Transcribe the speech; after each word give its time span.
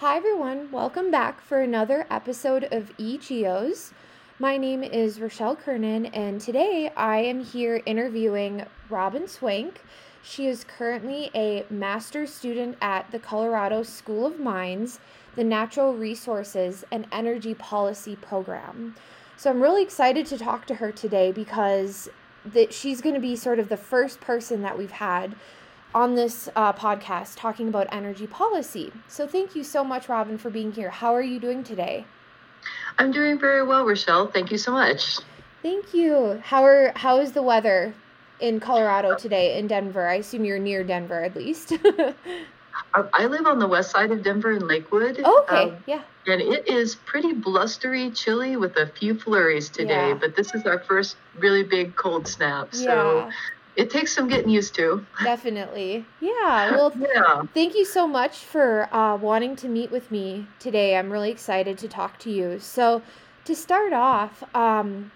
Hi, 0.00 0.16
everyone. 0.16 0.70
Welcome 0.72 1.10
back 1.10 1.42
for 1.42 1.60
another 1.60 2.06
episode 2.08 2.64
of 2.72 2.96
eGeos. 2.96 3.92
My 4.38 4.56
name 4.56 4.82
is 4.82 5.20
Rochelle 5.20 5.54
Kernan, 5.54 6.06
and 6.06 6.40
today 6.40 6.90
I 6.96 7.18
am 7.18 7.44
here 7.44 7.82
interviewing 7.84 8.64
Robin 8.88 9.28
Swank. 9.28 9.82
She 10.22 10.46
is 10.46 10.64
currently 10.64 11.30
a 11.34 11.66
master's 11.68 12.32
student 12.32 12.78
at 12.80 13.10
the 13.10 13.18
Colorado 13.18 13.82
School 13.82 14.24
of 14.24 14.40
Mines, 14.40 15.00
the 15.36 15.44
Natural 15.44 15.92
Resources 15.92 16.82
and 16.90 17.06
Energy 17.12 17.52
Policy 17.52 18.16
Program. 18.16 18.96
So 19.36 19.50
I'm 19.50 19.60
really 19.60 19.82
excited 19.82 20.24
to 20.28 20.38
talk 20.38 20.64
to 20.68 20.76
her 20.76 20.90
today 20.92 21.30
because 21.30 22.08
that 22.46 22.72
she's 22.72 23.02
going 23.02 23.16
to 23.16 23.20
be 23.20 23.36
sort 23.36 23.58
of 23.58 23.68
the 23.68 23.76
first 23.76 24.18
person 24.18 24.62
that 24.62 24.78
we've 24.78 24.92
had 24.92 25.36
on 25.94 26.14
this 26.14 26.48
uh, 26.54 26.72
podcast 26.72 27.36
talking 27.36 27.68
about 27.68 27.86
energy 27.90 28.26
policy. 28.26 28.92
So 29.08 29.26
thank 29.26 29.56
you 29.56 29.64
so 29.64 29.82
much, 29.82 30.08
Robin, 30.08 30.38
for 30.38 30.50
being 30.50 30.72
here. 30.72 30.90
How 30.90 31.14
are 31.14 31.22
you 31.22 31.40
doing 31.40 31.64
today? 31.64 32.04
I'm 32.98 33.10
doing 33.10 33.38
very 33.38 33.64
well, 33.64 33.84
Rochelle. 33.84 34.28
Thank 34.28 34.50
you 34.50 34.58
so 34.58 34.72
much. 34.72 35.18
Thank 35.62 35.94
you. 35.94 36.40
How 36.44 36.64
are 36.64 36.92
how 36.96 37.18
is 37.18 37.32
the 37.32 37.42
weather 37.42 37.94
in 38.40 38.60
Colorado 38.60 39.16
today 39.16 39.58
in 39.58 39.66
Denver? 39.66 40.06
I 40.06 40.14
assume 40.14 40.44
you're 40.44 40.58
near 40.58 40.84
Denver 40.84 41.22
at 41.22 41.34
least. 41.34 41.72
I 42.94 43.26
live 43.26 43.46
on 43.46 43.58
the 43.58 43.66
west 43.68 43.90
side 43.90 44.10
of 44.10 44.22
Denver 44.22 44.52
in 44.52 44.66
Lakewood. 44.66 45.20
Oh, 45.24 45.42
okay, 45.42 45.70
um, 45.70 45.84
yeah. 45.86 46.02
And 46.26 46.40
it 46.40 46.68
is 46.68 46.94
pretty 46.94 47.32
blustery, 47.32 48.10
chilly 48.10 48.56
with 48.56 48.76
a 48.76 48.86
few 48.86 49.14
flurries 49.14 49.68
today, 49.68 50.08
yeah. 50.08 50.14
but 50.14 50.34
this 50.34 50.54
is 50.54 50.64
our 50.64 50.78
first 50.78 51.16
really 51.38 51.62
big 51.62 51.94
cold 51.96 52.26
snap. 52.26 52.74
So 52.74 53.18
yeah 53.18 53.30
it 53.76 53.90
takes 53.90 54.14
some 54.14 54.28
getting 54.28 54.50
used 54.50 54.74
to. 54.74 55.04
Definitely. 55.22 56.04
Yeah. 56.20 56.72
Well, 56.72 56.92
yeah. 57.14 57.42
thank 57.54 57.74
you 57.74 57.84
so 57.84 58.06
much 58.06 58.38
for 58.38 58.92
uh, 58.94 59.16
wanting 59.16 59.56
to 59.56 59.68
meet 59.68 59.90
with 59.90 60.10
me 60.10 60.46
today. 60.58 60.96
I'm 60.96 61.10
really 61.10 61.30
excited 61.30 61.78
to 61.78 61.88
talk 61.88 62.18
to 62.20 62.30
you. 62.30 62.58
So, 62.58 63.02
to 63.44 63.54
start 63.54 63.92
off, 63.92 64.44
um, 64.54 65.10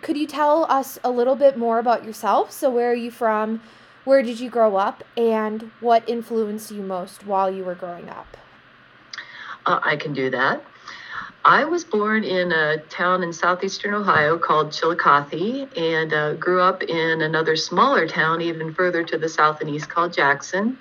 could 0.00 0.16
you 0.16 0.26
tell 0.26 0.64
us 0.70 0.98
a 1.04 1.10
little 1.10 1.36
bit 1.36 1.56
more 1.56 1.78
about 1.78 2.04
yourself? 2.04 2.50
So, 2.50 2.70
where 2.70 2.90
are 2.90 2.94
you 2.94 3.10
from? 3.10 3.60
Where 4.04 4.22
did 4.22 4.40
you 4.40 4.50
grow 4.50 4.76
up? 4.76 5.04
And 5.16 5.70
what 5.80 6.08
influenced 6.08 6.70
you 6.70 6.82
most 6.82 7.26
while 7.26 7.50
you 7.50 7.64
were 7.64 7.74
growing 7.74 8.08
up? 8.08 8.36
Uh, 9.66 9.80
I 9.82 9.96
can 9.96 10.12
do 10.12 10.30
that. 10.30 10.64
I 11.44 11.64
was 11.64 11.84
born 11.84 12.24
in 12.24 12.52
a 12.52 12.78
town 12.88 13.22
in 13.22 13.32
southeastern 13.32 13.94
Ohio 13.94 14.38
called 14.38 14.72
Chillicothe 14.72 15.68
and 15.76 16.12
uh, 16.12 16.34
grew 16.34 16.60
up 16.60 16.82
in 16.82 17.22
another 17.22 17.56
smaller 17.56 18.06
town 18.06 18.40
even 18.40 18.72
further 18.74 19.02
to 19.04 19.18
the 19.18 19.28
south 19.28 19.60
and 19.60 19.70
east 19.70 19.88
called 19.88 20.12
Jackson. 20.12 20.78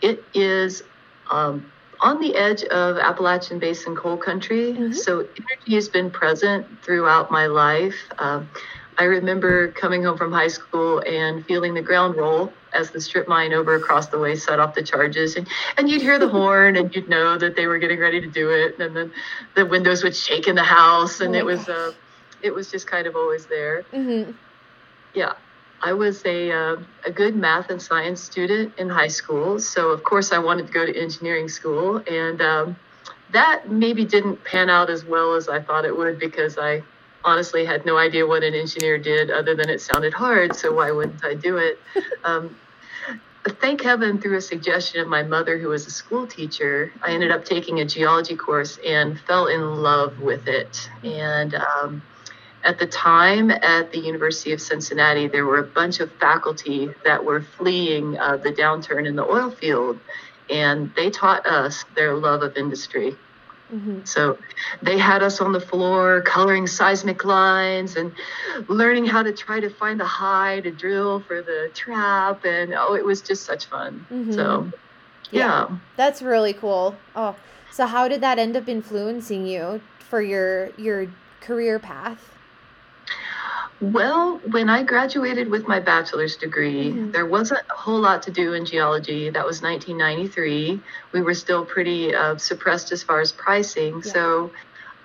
It 0.00 0.24
is 0.32 0.82
um, 1.30 1.70
on 2.00 2.20
the 2.20 2.34
edge 2.34 2.64
of 2.64 2.96
Appalachian 2.96 3.58
Basin 3.58 3.94
coal 3.94 4.16
country, 4.16 4.72
mm-hmm. 4.72 4.92
so 4.92 5.20
energy 5.20 5.74
has 5.74 5.88
been 5.88 6.10
present 6.10 6.66
throughout 6.82 7.30
my 7.30 7.46
life. 7.46 7.96
Uh, 8.18 8.42
I 9.00 9.04
remember 9.04 9.72
coming 9.72 10.04
home 10.04 10.18
from 10.18 10.30
high 10.30 10.48
school 10.48 11.02
and 11.06 11.42
feeling 11.46 11.72
the 11.72 11.80
ground 11.80 12.16
roll 12.16 12.52
as 12.74 12.90
the 12.90 13.00
strip 13.00 13.26
mine 13.26 13.54
over 13.54 13.74
across 13.74 14.08
the 14.08 14.18
way 14.18 14.36
set 14.36 14.60
off 14.60 14.74
the 14.74 14.82
charges. 14.82 15.36
And, 15.36 15.48
and 15.78 15.88
you'd 15.88 16.02
hear 16.02 16.18
the 16.18 16.28
horn 16.36 16.76
and 16.76 16.94
you'd 16.94 17.08
know 17.08 17.38
that 17.38 17.56
they 17.56 17.66
were 17.66 17.78
getting 17.78 17.98
ready 17.98 18.20
to 18.20 18.26
do 18.26 18.50
it. 18.50 18.78
And 18.78 18.94
then 18.94 19.10
the 19.54 19.64
windows 19.64 20.04
would 20.04 20.14
shake 20.14 20.48
in 20.48 20.54
the 20.54 20.62
house 20.62 21.22
and 21.22 21.34
oh 21.34 21.38
it 21.38 21.46
was 21.46 21.66
uh, 21.66 21.92
it 22.42 22.54
was 22.54 22.70
just 22.70 22.86
kind 22.86 23.06
of 23.06 23.16
always 23.16 23.46
there. 23.46 23.84
Mm-hmm. 23.84 24.32
yeah. 25.14 25.32
I 25.82 25.94
was 25.94 26.22
a, 26.26 26.52
uh, 26.52 26.76
a 27.06 27.10
good 27.10 27.34
math 27.34 27.70
and 27.70 27.80
science 27.80 28.20
student 28.20 28.78
in 28.78 28.90
high 28.90 29.08
school. 29.08 29.58
So 29.58 29.92
of 29.92 30.04
course 30.04 30.30
i 30.30 30.38
wanted 30.38 30.66
to 30.66 30.72
go 30.74 30.84
to 30.84 30.94
engineering 30.94 31.48
school. 31.48 32.02
And 32.06 32.42
um, 32.42 32.76
that 33.32 33.70
maybe 33.70 34.04
didn't 34.04 34.44
pan 34.44 34.68
out 34.68 34.90
as 34.90 35.06
well 35.06 35.34
as 35.34 35.48
i 35.48 35.60
thought 35.60 35.84
it 35.84 35.96
would 35.96 36.18
because 36.18 36.58
i 36.58 36.82
honestly 37.24 37.64
had 37.64 37.84
no 37.84 37.96
idea 37.96 38.26
what 38.26 38.42
an 38.42 38.54
engineer 38.54 38.98
did 38.98 39.30
other 39.30 39.54
than 39.54 39.68
it 39.68 39.80
sounded 39.80 40.12
hard, 40.12 40.54
so 40.54 40.74
why 40.74 40.90
wouldn't 40.90 41.24
I 41.24 41.34
do 41.34 41.56
it? 41.56 41.78
Um, 42.22 42.54
thank 43.44 43.80
heaven 43.80 44.20
through 44.20 44.36
a 44.36 44.40
suggestion 44.40 45.00
of 45.00 45.08
my 45.08 45.22
mother 45.22 45.58
who 45.58 45.68
was 45.68 45.86
a 45.86 45.90
school 45.90 46.26
teacher 46.26 46.92
i 47.02 47.10
ended 47.10 47.30
up 47.30 47.44
taking 47.44 47.80
a 47.80 47.84
geology 47.84 48.36
course 48.36 48.78
and 48.86 49.18
fell 49.20 49.46
in 49.46 49.82
love 49.82 50.20
with 50.20 50.46
it 50.46 50.90
and 51.04 51.54
um, 51.54 52.02
at 52.64 52.78
the 52.78 52.86
time 52.86 53.50
at 53.50 53.90
the 53.92 53.98
university 53.98 54.52
of 54.52 54.60
cincinnati 54.60 55.26
there 55.26 55.46
were 55.46 55.58
a 55.58 55.66
bunch 55.66 56.00
of 56.00 56.12
faculty 56.12 56.90
that 57.04 57.24
were 57.24 57.40
fleeing 57.40 58.18
uh, 58.18 58.36
the 58.36 58.52
downturn 58.52 59.06
in 59.06 59.16
the 59.16 59.24
oil 59.24 59.50
field 59.50 59.98
and 60.50 60.92
they 60.94 61.08
taught 61.08 61.46
us 61.46 61.84
their 61.94 62.14
love 62.14 62.42
of 62.42 62.56
industry 62.56 63.16
Mm-hmm. 63.72 64.04
So 64.04 64.38
they 64.82 64.98
had 64.98 65.22
us 65.22 65.40
on 65.40 65.52
the 65.52 65.60
floor 65.60 66.22
coloring 66.22 66.66
seismic 66.66 67.24
lines 67.24 67.96
and 67.96 68.12
learning 68.68 69.06
how 69.06 69.22
to 69.22 69.32
try 69.32 69.60
to 69.60 69.70
find 69.70 70.00
the 70.00 70.04
high 70.04 70.60
to 70.60 70.70
drill 70.70 71.20
for 71.20 71.42
the 71.42 71.70
trap. 71.74 72.44
And 72.44 72.74
oh, 72.74 72.94
it 72.94 73.04
was 73.04 73.20
just 73.22 73.44
such 73.44 73.66
fun. 73.66 74.06
Mm-hmm. 74.10 74.32
So, 74.32 74.70
yeah. 75.30 75.68
yeah. 75.68 75.76
That's 75.96 76.22
really 76.22 76.52
cool. 76.52 76.96
Oh, 77.14 77.36
so 77.70 77.86
how 77.86 78.08
did 78.08 78.20
that 78.20 78.38
end 78.38 78.56
up 78.56 78.68
influencing 78.68 79.46
you 79.46 79.80
for 79.98 80.20
your 80.20 80.70
your 80.76 81.06
career 81.40 81.78
path? 81.78 82.34
Well, 83.80 84.38
when 84.50 84.68
I 84.68 84.82
graduated 84.82 85.48
with 85.48 85.66
my 85.66 85.80
bachelor's 85.80 86.36
degree, 86.36 86.90
mm-hmm. 86.90 87.12
there 87.12 87.24
wasn't 87.24 87.62
a 87.70 87.74
whole 87.74 87.98
lot 87.98 88.22
to 88.24 88.30
do 88.30 88.52
in 88.52 88.66
geology. 88.66 89.30
That 89.30 89.46
was 89.46 89.62
1993. 89.62 90.80
We 91.12 91.22
were 91.22 91.32
still 91.32 91.64
pretty 91.64 92.14
uh, 92.14 92.36
suppressed 92.36 92.92
as 92.92 93.02
far 93.02 93.20
as 93.20 93.32
pricing. 93.32 94.02
Yeah. 94.04 94.12
So 94.12 94.50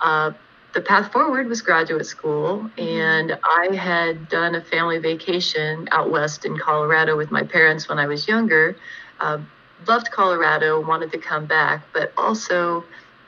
uh, 0.02 0.31
the 0.74 0.81
path 0.81 1.14
forward 1.14 1.47
was 1.47 1.62
graduate 1.62 2.06
school. 2.06 2.69
Mm-hmm. 2.78 2.81
And 2.81 3.40
I 3.44 3.74
had 3.74 4.28
done 4.28 4.56
a 4.56 4.62
family 4.62 4.97
vacation 5.00 5.88
out 5.94 6.12
west 6.12 6.44
in 6.44 6.58
Colorado 6.58 7.16
with 7.16 7.31
my 7.31 7.44
parents 7.44 7.88
when 7.88 7.97
I 7.97 8.08
was 8.08 8.28
younger. 8.28 8.75
Uh, 9.22 9.40
loved 9.88 10.12
Colorado, 10.12 10.85
wanted 10.85 11.14
to 11.14 11.18
come 11.18 11.46
back, 11.46 11.84
but 11.94 12.12
also 12.18 12.84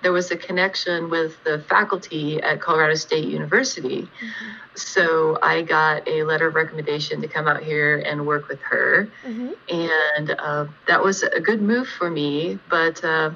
there 0.08 0.14
was 0.14 0.32
a 0.32 0.38
connection 0.38 1.10
with 1.10 1.44
the 1.44 1.60
faculty 1.68 2.42
at 2.42 2.62
Colorado 2.62 2.96
State 2.96 3.28
University. 3.28 4.04
Mm-hmm. 4.04 4.46
So 4.74 5.38
I 5.44 5.64
got 5.64 6.08
a 6.08 6.24
letter 6.24 6.48
of 6.48 6.56
recommendation 6.56 7.20
to 7.24 7.28
come 7.28 7.46
out 7.46 7.62
here 7.62 7.98
and 7.98 8.26
work 8.26 8.48
with 8.48 8.62
her. 8.62 9.10
Mm-hmm. 9.26 9.50
And 9.68 10.32
uh, 10.40 10.68
that 10.88 11.04
was 11.04 11.24
a 11.24 11.42
good 11.42 11.62
move 11.62 11.90
for 11.90 12.10
me. 12.10 12.58
But 12.70 13.04
uh, 13.04 13.32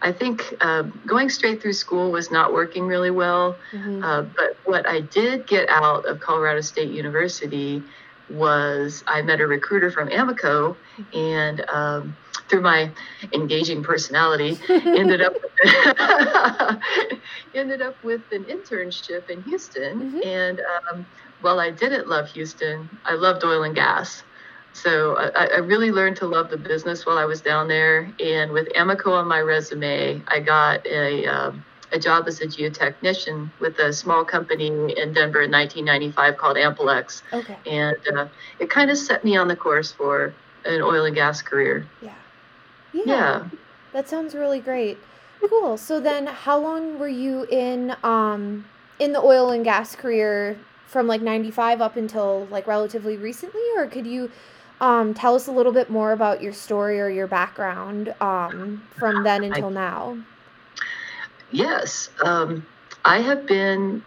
I 0.00 0.12
think 0.12 0.54
uh, 0.62 0.84
going 1.04 1.28
straight 1.28 1.60
through 1.60 1.74
school 1.74 2.10
was 2.10 2.30
not 2.30 2.54
working 2.54 2.86
really 2.86 3.10
well. 3.10 3.54
Mm-hmm. 3.72 4.32
But 4.34 4.56
what 4.64 4.88
I 4.88 5.02
did 5.02 5.46
get 5.46 5.68
out 5.68 6.06
of 6.06 6.20
Colorado 6.20 6.62
State 6.62 6.90
University 6.90 7.82
was 8.30 9.04
I 9.06 9.20
met 9.20 9.42
a 9.42 9.46
recruiter 9.46 9.90
from 9.90 10.08
Amoco 10.08 10.74
and 11.12 11.68
um, 11.68 12.16
through 12.48 12.60
my 12.60 12.90
engaging 13.32 13.82
personality 13.82 14.58
ended 14.68 15.20
up 15.20 15.34
ended 17.54 17.80
up 17.82 18.02
with 18.04 18.20
an 18.32 18.44
internship 18.44 19.30
in 19.30 19.42
Houston 19.42 20.00
mm-hmm. 20.00 20.20
and 20.24 20.60
um, 20.60 21.06
while 21.40 21.60
I 21.60 21.70
didn't 21.70 22.08
love 22.08 22.30
Houston 22.30 22.88
I 23.04 23.14
loved 23.14 23.44
oil 23.44 23.62
and 23.62 23.74
gas 23.74 24.22
so 24.72 25.16
I, 25.16 25.46
I, 25.46 25.58
really 25.58 25.92
learned 25.92 26.16
to 26.16 26.26
love 26.26 26.50
the 26.50 26.56
business 26.56 27.06
while 27.06 27.16
I 27.16 27.24
was 27.24 27.40
down 27.40 27.68
there 27.68 28.12
and 28.18 28.50
with 28.50 28.68
Amoco 28.70 29.12
on 29.12 29.28
my 29.28 29.40
resume 29.40 30.20
I 30.26 30.40
got 30.40 30.84
a 30.86 31.26
um, 31.26 31.64
a 31.94 31.98
job 31.98 32.26
as 32.26 32.40
a 32.40 32.46
geotechnician 32.46 33.50
with 33.60 33.78
a 33.78 33.92
small 33.92 34.24
company 34.24 34.66
in 34.66 35.12
Denver 35.12 35.42
in 35.42 35.50
1995 35.52 36.36
called 36.36 36.56
Amplex. 36.56 37.22
Okay. 37.32 37.56
And 37.66 37.96
uh, 38.16 38.26
it 38.58 38.68
kind 38.68 38.90
of 38.90 38.98
set 38.98 39.24
me 39.24 39.36
on 39.36 39.46
the 39.46 39.54
course 39.54 39.92
for 39.92 40.34
an 40.64 40.82
oil 40.82 41.04
and 41.04 41.14
gas 41.14 41.40
career. 41.40 41.86
Yeah. 42.02 42.14
Yeah. 42.94 43.04
Yeah. 43.04 43.48
That 43.92 44.08
sounds 44.08 44.34
really 44.34 44.60
great. 44.60 44.98
Cool. 45.48 45.76
So 45.76 46.00
then 46.00 46.26
how 46.26 46.58
long 46.58 46.98
were 46.98 47.08
you 47.08 47.44
in 47.44 47.94
um 48.02 48.64
in 48.98 49.12
the 49.12 49.20
oil 49.20 49.50
and 49.50 49.64
gas 49.64 49.94
career 49.94 50.58
from 50.86 51.06
like 51.06 51.20
95 51.20 51.80
up 51.80 51.96
until 51.96 52.46
like 52.50 52.66
relatively 52.66 53.16
recently 53.16 53.62
or 53.76 53.86
could 53.86 54.06
you 54.06 54.30
um, 54.80 55.14
tell 55.14 55.34
us 55.34 55.46
a 55.46 55.52
little 55.52 55.72
bit 55.72 55.90
more 55.90 56.12
about 56.12 56.42
your 56.42 56.52
story 56.52 57.00
or 57.00 57.08
your 57.08 57.26
background 57.26 58.14
um, 58.20 58.82
from 58.96 59.22
then 59.22 59.44
until 59.44 59.68
I, 59.68 59.72
now? 59.72 60.18
Yes. 61.50 62.10
Um, 62.24 62.66
I 63.04 63.20
have 63.20 63.46
been 63.46 64.04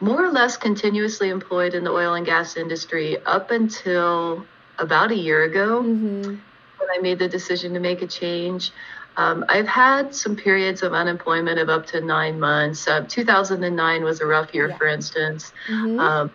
more 0.00 0.24
or 0.24 0.30
less 0.30 0.56
continuously 0.56 1.28
employed 1.28 1.74
in 1.74 1.84
the 1.84 1.90
oil 1.90 2.14
and 2.14 2.26
gas 2.26 2.56
industry 2.56 3.18
up 3.26 3.50
until 3.50 4.44
about 4.78 5.12
a 5.12 5.16
year 5.16 5.44
ago 5.44 5.82
mm-hmm. 5.82 6.36
When 6.82 6.98
I 6.98 7.00
made 7.00 7.18
the 7.18 7.28
decision 7.28 7.74
to 7.74 7.80
make 7.80 8.02
a 8.02 8.06
change. 8.06 8.72
Um, 9.16 9.44
I've 9.48 9.68
had 9.68 10.14
some 10.14 10.36
periods 10.36 10.82
of 10.82 10.92
unemployment 10.94 11.58
of 11.58 11.68
up 11.68 11.86
to 11.88 12.00
nine 12.00 12.40
months. 12.40 12.88
Uh, 12.88 13.04
2009 13.08 14.04
was 14.04 14.20
a 14.20 14.26
rough 14.26 14.54
year, 14.54 14.68
yeah. 14.70 14.76
for 14.76 14.86
instance. 14.86 15.52
Mm-hmm. 15.68 16.00
Um, 16.00 16.32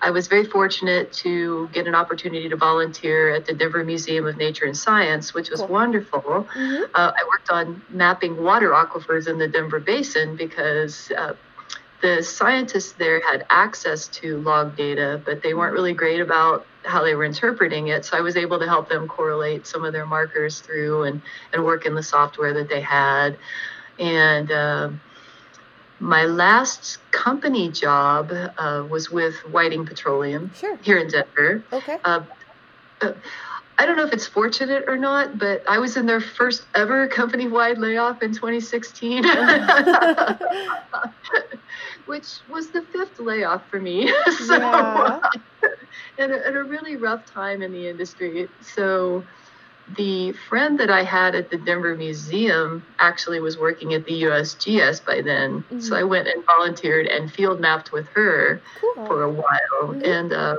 I 0.00 0.10
was 0.10 0.26
very 0.26 0.44
fortunate 0.44 1.12
to 1.24 1.68
get 1.72 1.86
an 1.86 1.94
opportunity 1.94 2.48
to 2.48 2.56
volunteer 2.56 3.34
at 3.34 3.46
the 3.46 3.54
Denver 3.54 3.84
Museum 3.84 4.26
of 4.26 4.36
Nature 4.36 4.64
and 4.64 4.76
Science, 4.76 5.32
which 5.32 5.48
was 5.50 5.60
Cool. 5.60 5.68
wonderful. 5.68 6.48
Mhm. 6.54 6.84
Uh, 6.92 7.12
I 7.16 7.24
worked 7.28 7.50
on 7.50 7.82
mapping 7.88 8.42
water 8.42 8.70
aquifers 8.70 9.28
in 9.28 9.38
the 9.38 9.46
Denver 9.46 9.78
Basin 9.78 10.34
because 10.34 11.12
uh, 11.16 11.34
the 12.00 12.20
scientists 12.20 12.92
there 12.92 13.20
had 13.20 13.46
access 13.48 14.08
to 14.08 14.38
log 14.38 14.76
data, 14.76 15.20
but 15.24 15.40
they 15.42 15.54
weren't 15.54 15.72
really 15.72 15.92
great 15.94 16.20
about 16.20 16.66
how 16.84 17.04
they 17.04 17.14
were 17.14 17.24
interpreting 17.24 17.88
it. 17.88 18.04
So 18.04 18.16
I 18.16 18.20
was 18.20 18.36
able 18.36 18.58
to 18.58 18.66
help 18.66 18.88
them 18.88 19.08
correlate 19.08 19.66
some 19.66 19.84
of 19.84 19.92
their 19.92 20.06
markers 20.06 20.60
through 20.60 21.04
and, 21.04 21.22
and 21.52 21.64
work 21.64 21.86
in 21.86 21.94
the 21.94 22.02
software 22.02 22.54
that 22.54 22.68
they 22.68 22.80
had. 22.80 23.38
And 23.98 24.50
um 24.52 25.00
my 26.02 26.24
last 26.24 26.98
company 27.12 27.70
job 27.70 28.32
uh, 28.32 28.84
was 28.90 29.08
with 29.08 29.36
Whiting 29.46 29.86
Petroleum 29.86 30.52
Sure. 30.52 30.76
here 30.82 30.98
in 30.98 31.06
Denver. 31.06 31.64
Okay. 31.72 31.96
Uh, 32.04 32.24
uh, 33.00 33.12
I 33.78 33.86
don't 33.86 33.96
know 33.96 34.04
if 34.04 34.12
it's 34.12 34.26
fortunate 34.26 34.84
or 34.88 34.98
not, 34.98 35.38
but 35.38 35.62
I 35.68 35.78
was 35.78 35.96
in 35.96 36.06
their 36.06 36.20
first 36.20 36.66
ever 36.74 37.06
company 37.06 37.46
wide 37.46 37.78
layoff 37.78 38.20
in 38.20 38.32
2016, 38.32 39.22
which 42.06 42.40
was 42.48 42.72
the 42.72 42.84
fifth 42.92 43.20
layoff 43.20 43.70
for 43.70 43.80
me. 43.80 44.12
so, 44.38 44.58
Yeah. 44.58 45.20
And, 46.18 46.32
a, 46.32 46.46
and 46.46 46.56
a 46.56 46.62
really 46.64 46.96
rough 46.96 47.24
time 47.26 47.62
in 47.62 47.72
the 47.72 47.88
industry. 47.88 48.48
So, 48.60 49.24
the 49.96 50.32
friend 50.48 50.78
that 50.78 50.90
I 50.90 51.02
had 51.02 51.34
at 51.34 51.50
the 51.50 51.58
Denver 51.58 51.96
Museum 51.96 52.82
actually 53.00 53.40
was 53.40 53.58
working 53.58 53.94
at 53.94 54.04
the 54.06 54.22
USGS 54.22 55.04
by 55.04 55.20
then. 55.22 55.64
So 55.80 55.94
Mhm. 55.94 55.98
I 55.98 56.04
went 56.04 56.28
and 56.28 56.44
volunteered 56.46 57.06
and 57.08 57.30
field 57.30 57.60
mapped 57.60 57.92
with 57.92 58.06
her 58.14 58.62
Cool. 58.80 59.06
for 59.06 59.22
a 59.24 59.28
while. 59.30 59.82
Mhm. 59.94 60.06
And 60.06 60.32
uh, 60.32 60.56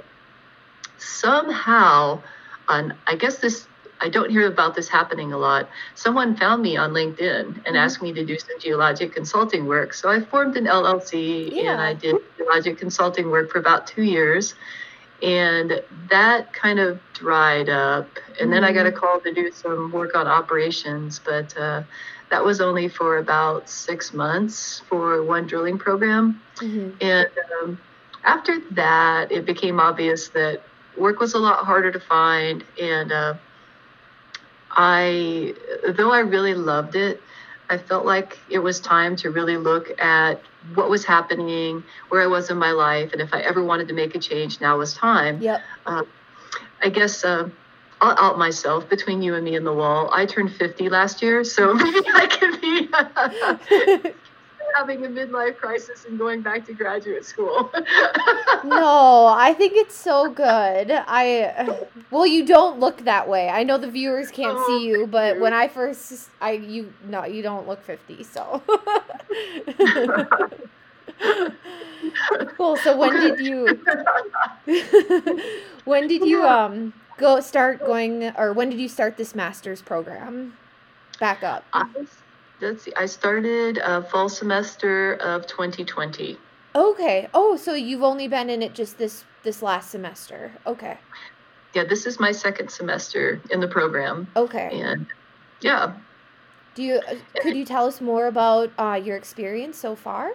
somehow, 0.97 2.21
on 2.67 2.93
I 3.07 3.15
guess 3.15 3.37
this, 3.39 3.67
I 4.01 4.09
don't 4.09 4.29
hear 4.29 4.45
about 4.47 4.75
this 4.75 4.89
happening 4.89 5.31
a 5.31 5.37
lot. 5.37 5.69
Someone 5.95 6.35
found 6.35 6.61
me 6.61 6.75
on 6.75 6.91
LinkedIn 6.91 7.61
and 7.65 7.75
Mhm. 7.75 7.79
asked 7.79 8.01
me 8.01 8.11
to 8.13 8.25
do 8.25 8.37
some 8.37 8.59
geologic 8.59 9.13
consulting 9.13 9.65
work. 9.65 9.93
So 9.93 10.09
I 10.09 10.19
formed 10.19 10.57
an 10.57 10.67
LLC 10.67 11.49
Yeah. 11.53 11.71
and 11.71 11.81
I 11.81 11.93
did 11.93 12.17
geologic 12.37 12.77
consulting 12.77 13.29
work 13.31 13.49
for 13.51 13.59
about 13.59 13.87
two 13.87 14.03
years. 14.03 14.53
And 15.23 15.81
that 16.09 16.53
kind 16.53 16.79
of 16.79 16.99
dried 17.13 17.69
up. 17.69 18.19
And 18.39 18.51
then 18.53 18.63
I 18.65 18.73
got 18.73 18.87
a 18.87 18.91
Mhm. 18.91 18.95
call 18.95 19.21
to 19.21 19.33
do 19.33 19.51
some 19.53 19.91
work 19.91 20.15
on 20.15 20.27
operations, 20.27 21.19
but 21.19 21.55
uh, 21.57 21.83
that 22.31 22.43
was 22.45 22.61
only 22.61 22.89
for 22.89 23.17
about 23.17 23.69
six 23.69 24.13
months 24.13 24.81
for 24.89 25.23
one 25.23 25.47
drilling 25.47 25.79
program. 25.79 26.41
Mhm. 26.61 26.97
And 27.01 27.27
um, 27.63 27.79
after 28.25 28.57
that, 28.71 29.31
it 29.31 29.45
became 29.45 29.79
obvious 29.79 30.29
that 30.31 30.63
work 30.97 31.19
was 31.19 31.33
a 31.35 31.39
lot 31.39 31.65
harder 31.65 31.91
to 31.91 31.99
find. 31.99 32.63
And 32.81 33.11
uh, 33.11 33.35
I, 34.71 35.55
though 35.97 36.11
I 36.11 36.19
really 36.19 36.53
loved 36.55 36.95
it, 36.95 37.23
I 37.73 37.77
felt 37.79 38.05
like 38.05 38.37
it 38.49 38.59
was 38.59 38.79
time 38.79 39.15
to 39.17 39.31
really 39.31 39.57
look 39.57 39.99
at 39.99 40.39
what 40.75 40.91
was 40.91 41.03
happening, 41.03 41.83
where 42.09 42.21
I 42.21 42.27
was 42.27 42.51
in 42.51 42.57
my 42.57 42.71
life, 42.71 43.13
and 43.13 43.21
if 43.21 43.33
I 43.33 43.39
ever 43.39 43.63
wanted 43.63 43.87
to 43.87 43.95
make 43.95 44.13
a 44.13 44.19
change, 44.19 44.61
now 44.61 44.77
was 44.77 44.93
time. 44.93 45.41
Yep. 45.41 45.59
I 46.83 46.89
guess 46.89 47.23
uh, 47.23 47.49
I'll 47.99 48.15
out 48.19 48.37
myself 48.37 48.87
between 48.89 49.21
you 49.21 49.33
and 49.33 49.43
me 49.43 49.55
and 49.55 49.65
the 49.65 49.73
wall. 49.73 50.09
I 50.13 50.25
turned 50.25 50.53
50 50.53 50.89
last 50.89 51.21
year, 51.21 51.43
so 51.43 51.73
maybe 51.73 52.05
I 52.13 52.27
can 52.27 52.61
be 52.61 54.13
having 54.75 55.05
a 55.05 55.09
midlife 55.09 55.57
crisis 55.57 56.05
and 56.05 56.17
going 56.17 56.41
back 56.41 56.65
to 56.65 56.73
graduate 56.73 57.25
school. 57.25 57.71
no, 58.63 59.27
I 59.27 59.53
think 59.57 59.73
it's 59.75 59.95
so 59.95 60.29
good. 60.29 60.91
I 60.91 61.85
well, 62.11 62.25
you 62.25 62.45
don't 62.45 62.79
look 62.79 63.03
that 63.05 63.27
way. 63.27 63.49
I 63.49 63.63
know 63.63 63.77
the 63.77 63.89
viewers 63.89 64.31
can't 64.31 64.57
Oh, 64.57 64.67
see 64.67 64.87
you, 64.87 65.07
but 65.07 65.35
you. 65.35 65.41
when 65.41 65.53
I 65.53 65.67
first 65.67 66.29
I 66.41 66.51
you 66.53 66.93
no, 67.05 67.25
you 67.25 67.41
don't 67.41 67.67
look 67.67 67.83
50, 67.83 68.23
so. 68.23 68.61
cool. 72.57 72.77
So 72.77 72.97
when 72.97 73.13
did 73.19 73.39
you 73.39 73.79
when 75.85 76.07
did 76.07 76.25
you 76.25 76.43
um 76.43 76.93
go 77.17 77.39
start 77.39 77.79
going 77.79 78.31
or 78.37 78.53
when 78.53 78.69
did 78.69 78.79
you 78.79 78.87
start 78.89 79.17
this 79.17 79.35
master's 79.35 79.81
program? 79.81 80.57
Back 81.19 81.43
up. 81.43 81.63
I, 81.73 81.85
let's 82.61 82.83
see, 82.83 82.93
I 82.95 83.05
started 83.05 83.79
uh, 83.79 84.01
fall 84.03 84.29
semester 84.29 85.13
of 85.15 85.47
2020. 85.47 86.37
Okay. 86.75 87.27
Oh, 87.33 87.55
so 87.55 87.73
you've 87.73 88.03
only 88.03 88.27
been 88.27 88.49
in 88.49 88.61
it 88.61 88.73
just 88.73 88.97
this 88.97 89.25
this 89.43 89.61
last 89.61 89.91
semester. 89.91 90.51
Okay. 90.65 90.97
Yeah, 91.73 91.83
this 91.83 92.05
is 92.05 92.19
my 92.19 92.31
second 92.31 92.69
semester 92.69 93.41
in 93.51 93.59
the 93.59 93.67
program. 93.67 94.27
Okay. 94.35 94.69
And 94.81 95.07
yeah, 95.61 95.93
Do 96.75 96.83
you 96.83 96.95
uh, 97.07 97.15
could 97.41 97.55
you 97.55 97.65
tell 97.65 97.85
us 97.85 98.01
more 98.01 98.27
about 98.27 98.71
uh, 98.77 98.99
your 99.03 99.17
experience 99.17 99.77
so 99.77 99.95
far? 99.95 100.31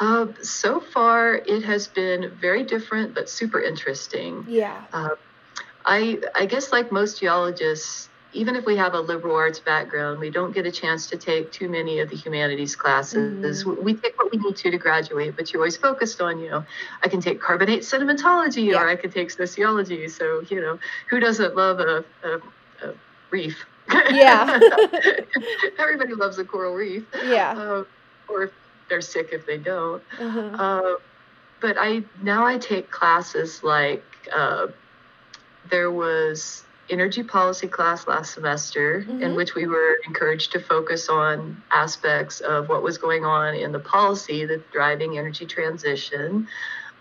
uh, 0.00 0.26
so 0.42 0.80
far 0.80 1.34
it 1.34 1.62
has 1.62 1.86
been 1.88 2.30
very 2.40 2.64
different 2.64 3.14
but 3.14 3.28
super 3.28 3.60
interesting. 3.60 4.44
Yeah. 4.48 4.82
I 5.84 6.20
I 6.34 6.46
guess 6.46 6.72
like 6.72 6.90
most 6.92 7.20
geologists, 7.20 8.08
even 8.34 8.56
if 8.56 8.64
we 8.64 8.76
have 8.76 8.94
a 8.94 9.00
liberal 9.00 9.36
arts 9.36 9.60
background, 9.60 10.18
we 10.18 10.30
don't 10.30 10.52
get 10.52 10.64
a 10.66 10.70
chance 10.70 11.06
to 11.08 11.16
take 11.16 11.52
too 11.52 11.68
many 11.68 12.00
of 12.00 12.08
the 12.08 12.16
humanities 12.16 12.74
classes. 12.74 13.64
Mhm. 13.64 13.82
We 13.82 13.94
take 13.94 14.18
what 14.18 14.32
we 14.32 14.38
need 14.38 14.56
to 14.56 14.70
to 14.70 14.78
graduate, 14.78 15.36
but 15.36 15.52
you're 15.52 15.60
always 15.60 15.76
focused 15.76 16.20
on, 16.20 16.38
you 16.38 16.50
know, 16.50 16.64
I 17.02 17.08
can 17.08 17.20
take 17.20 17.40
carbonate 17.40 17.82
sedimentology 17.82 18.70
Yeah. 18.70 18.82
or 18.82 18.88
I 18.88 18.96
can 18.96 19.10
take 19.10 19.30
sociology. 19.30 20.08
So, 20.08 20.42
you 20.48 20.60
know, 20.60 20.78
who 21.10 21.20
doesn't 21.20 21.54
love 21.56 21.80
a, 21.80 22.04
a, 22.24 22.28
a 22.86 22.94
reef? 23.30 23.64
Yeah. 24.10 24.58
Everybody 25.78 26.14
loves 26.14 26.38
a 26.38 26.44
coral 26.44 26.74
reef. 26.74 27.04
Yeah. 27.24 27.52
Uh, 27.52 27.84
or 28.28 28.44
if 28.44 28.50
they're 28.88 29.00
sick 29.02 29.28
if 29.32 29.44
they 29.46 29.58
don't. 29.58 30.02
Uh-huh. 30.18 30.40
Uh, 30.40 30.94
but 31.60 31.76
I 31.78 32.02
now 32.22 32.46
I 32.46 32.58
take 32.58 32.90
classes 32.90 33.62
like 33.62 34.02
uh, 34.34 34.68
there 35.70 35.90
was 35.90 36.64
energy 36.92 37.22
policy 37.22 37.68
class 37.68 38.06
last 38.06 38.34
semester 38.34 38.98
in 39.20 39.32
Mhm. 39.32 39.36
which 39.36 39.54
we 39.54 39.66
were 39.66 39.96
encouraged 40.06 40.52
to 40.52 40.60
focus 40.60 41.08
on 41.08 41.62
aspects 41.72 42.40
of 42.40 42.68
what 42.68 42.82
was 42.82 42.98
going 42.98 43.24
on 43.24 43.54
in 43.54 43.72
the 43.72 43.80
policy 43.80 44.44
that's 44.46 44.68
driving 44.72 45.18
energy 45.18 45.46
transition. 45.46 46.46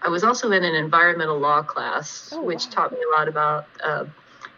I 0.02 0.10
was 0.10 0.24
also 0.24 0.52
in 0.52 0.64
an 0.64 0.76
environmental 0.76 1.40
law 1.40 1.62
class, 1.64 2.30
Oh, 2.34 2.42
which 2.44 2.66
wow. 2.66 2.72
taught 2.72 2.92
me 2.94 3.00
a 3.14 3.18
lot 3.20 3.28
about 3.28 3.66
uh, 3.84 4.06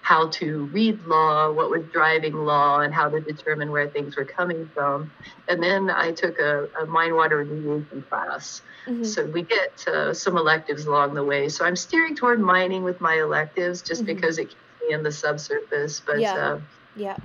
how 0.01 0.29
to 0.29 0.65
read 0.71 1.01
law, 1.03 1.51
what 1.51 1.69
was 1.69 1.83
driving 1.91 2.35
law, 2.35 2.79
and 2.81 2.93
how 2.93 3.09
to 3.09 3.19
determine 3.21 3.71
where 3.71 3.89
things 3.89 4.15
were 4.17 4.25
coming 4.25 4.69
from. 4.73 5.11
And 5.47 5.61
then 5.63 5.89
I 5.89 6.11
took 6.11 6.39
a, 6.39 6.65
a 6.81 6.85
mine 6.85 7.15
water 7.15 7.45
remediation 7.45 8.07
class. 8.09 8.61
Mhm. 8.87 9.05
So 9.05 9.25
we 9.25 9.43
get 9.43 9.83
uh, 9.87 10.13
some 10.13 10.37
electives 10.37 10.85
along 10.85 11.13
the 11.15 11.23
way. 11.23 11.49
So 11.49 11.65
I'm 11.65 11.75
steering 11.75 12.15
toward 12.15 12.39
mining 12.41 12.83
with 12.83 12.99
my 13.01 13.15
electives 13.15 13.81
just 13.81 14.03
Mhm. 14.03 14.07
because 14.07 14.37
it 14.37 14.45
keeps 14.49 14.61
in 14.89 15.03
the 15.03 15.11
subsurface. 15.11 16.01
But 16.05 16.19
Yeah. 16.19 16.35
uh, 16.35 16.59
Yeah. 16.95 17.17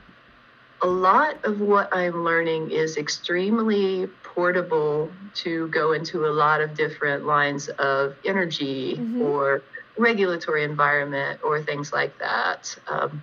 a 0.81 0.87
lot 0.87 1.45
of 1.45 1.61
what 1.61 1.89
I'm 1.93 2.25
learning 2.25 2.71
is 2.71 2.97
extremely 2.97 4.07
portable 4.23 5.11
to 5.35 5.67
go 5.69 5.93
into 5.93 6.27
a 6.27 6.31
lot 6.31 6.61
of 6.61 6.75
different 6.75 7.27
lines 7.27 7.69
of 7.69 8.15
energy 8.25 8.97
Mhm. 8.97 9.21
or 9.23 9.63
regulatory 9.97 10.63
environment 10.63 11.41
or 11.43 11.61
things 11.61 11.93
like 11.93 12.17
that. 12.19 12.77
Um, 12.87 13.23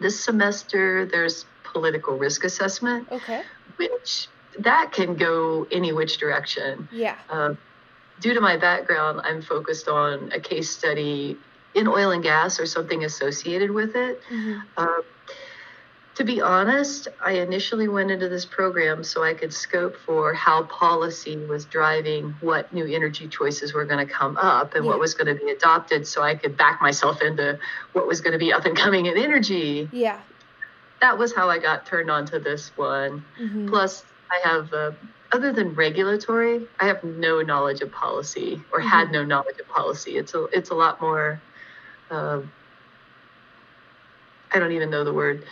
this 0.00 0.18
semester, 0.18 1.04
there's 1.06 1.46
political 1.62 2.18
risk 2.18 2.42
assessment, 2.44 3.06
Okay. 3.12 3.42
which 3.76 4.28
that 4.58 4.90
can 4.90 5.14
go 5.14 5.66
any 5.70 5.92
which 5.92 6.18
direction. 6.18 6.88
Yeah. 6.90 7.14
Uh, 7.30 7.54
due 8.20 8.34
to 8.34 8.40
my 8.40 8.56
background, 8.56 9.20
I'm 9.22 9.40
focused 9.42 9.86
on 9.86 10.32
a 10.32 10.40
case 10.40 10.68
study 10.70 11.38
in 11.78 11.88
oil 11.88 12.10
and 12.10 12.22
gas 12.22 12.58
or 12.60 12.66
something 12.66 13.04
associated 13.04 13.70
with 13.70 13.94
it. 13.96 14.20
Mhm. 14.30 14.62
Uh, 14.76 15.02
to 16.16 16.24
be 16.24 16.40
honest, 16.40 17.06
I 17.24 17.32
initially 17.34 17.86
went 17.86 18.10
into 18.10 18.28
this 18.28 18.44
program 18.44 19.04
so 19.04 19.22
I 19.22 19.34
could 19.34 19.54
scope 19.54 19.96
for 20.04 20.34
how 20.34 20.64
policy 20.64 21.36
was 21.36 21.64
driving 21.64 22.34
what 22.40 22.72
new 22.72 22.84
energy 22.86 23.28
choices 23.28 23.72
were 23.72 23.84
going 23.84 24.04
to 24.04 24.12
come 24.12 24.36
up 24.36 24.74
and 24.74 24.84
Yeah. 24.84 24.90
what 24.90 24.98
was 24.98 25.14
going 25.14 25.28
to 25.28 25.40
be 25.44 25.52
adopted 25.52 26.08
so 26.08 26.20
I 26.22 26.34
could 26.34 26.56
back 26.56 26.82
myself 26.82 27.22
into 27.22 27.58
what 27.92 28.08
was 28.08 28.20
going 28.20 28.32
to 28.32 28.38
be 28.38 28.52
up 28.52 28.64
and 28.66 28.76
coming 28.76 29.06
in 29.06 29.16
energy. 29.16 29.88
Yeah. 29.92 30.18
That 31.00 31.16
was 31.18 31.32
how 31.32 31.48
I 31.48 31.58
got 31.58 31.86
turned 31.86 32.10
on 32.10 32.24
to 32.26 32.40
this 32.40 32.72
one. 32.76 33.24
Mhm. 33.40 33.68
Plus, 33.68 34.04
I 34.32 34.40
have, 34.48 34.74
uh, 34.74 34.90
other 35.30 35.52
than 35.52 35.74
regulatory, 35.76 36.66
I 36.80 36.86
have 36.86 37.04
no 37.04 37.42
knowledge 37.42 37.80
of 37.80 37.92
policy 37.92 38.60
or 38.72 38.80
had 38.80 39.08
Mhm. 39.08 39.12
no 39.12 39.24
knowledge 39.24 39.60
of 39.60 39.68
policy. 39.68 40.16
It's 40.18 40.34
a, 40.34 40.46
it's 40.46 40.70
a 40.70 40.74
lot 40.74 41.00
more, 41.00 41.40
um, 42.10 42.50
I 44.52 44.58
don't 44.58 44.72
even 44.72 44.90
know 44.90 45.04
the 45.04 45.12
word. 45.12 45.44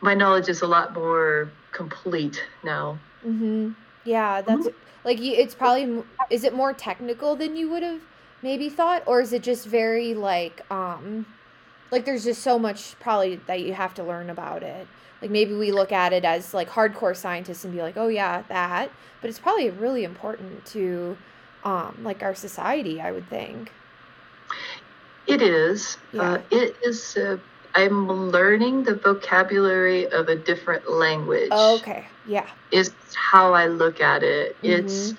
My 0.00 0.14
knowledge 0.14 0.48
is 0.48 0.62
a 0.62 0.66
lot 0.66 0.94
more 0.94 1.50
complete 1.72 2.42
now. 2.64 2.98
Mhm. 3.26 3.74
Yeah, 4.04 4.42
that's 4.42 4.68
like 5.04 5.20
it's 5.20 5.54
probably 5.54 6.02
is 6.30 6.44
it 6.44 6.54
more 6.54 6.72
technical 6.72 7.36
than 7.36 7.56
you 7.56 7.70
would 7.70 7.82
have 7.82 8.00
maybe 8.42 8.68
thought 8.68 9.02
or 9.06 9.20
is 9.20 9.32
it 9.32 9.42
just 9.42 9.66
very 9.66 10.14
like 10.14 10.60
um 10.72 11.24
like 11.90 12.04
there's 12.04 12.24
just 12.24 12.42
so 12.42 12.58
much 12.58 12.98
probably 13.00 13.36
that 13.46 13.60
you 13.60 13.74
have 13.74 13.94
to 13.94 14.02
learn 14.02 14.30
about 14.30 14.62
it. 14.62 14.86
Like 15.20 15.30
maybe 15.30 15.54
we 15.54 15.70
look 15.70 15.92
at 15.92 16.12
it 16.12 16.24
as 16.24 16.52
like 16.52 16.68
hardcore 16.68 17.16
scientists 17.16 17.64
and 17.64 17.72
be 17.72 17.80
like, 17.82 17.96
"Oh 17.96 18.08
yeah, 18.08 18.42
that." 18.48 18.90
But 19.20 19.30
it's 19.30 19.38
probably 19.38 19.70
really 19.70 20.02
important 20.04 20.64
to 20.66 21.16
um 21.64 21.98
like 22.02 22.22
our 22.22 22.34
society, 22.34 23.00
I 23.00 23.12
would 23.12 23.28
think. 23.28 23.70
It 25.26 25.42
is. 25.42 25.98
Yeah. 26.12 26.22
Uh, 26.22 26.42
it 26.50 26.76
is. 26.82 27.16
Uh, 27.16 27.38
I'm 27.74 28.08
learning 28.08 28.84
the 28.84 28.94
vocabulary 28.94 30.06
of 30.06 30.28
a 30.28 30.36
different 30.36 30.90
language. 30.90 31.48
Oh, 31.50 31.76
okay. 31.76 32.06
Yeah. 32.26 32.46
Is 32.70 32.92
how 33.14 33.54
I 33.54 33.66
look 33.66 34.00
at 34.00 34.22
it. 34.22 34.56
It's 34.62 35.14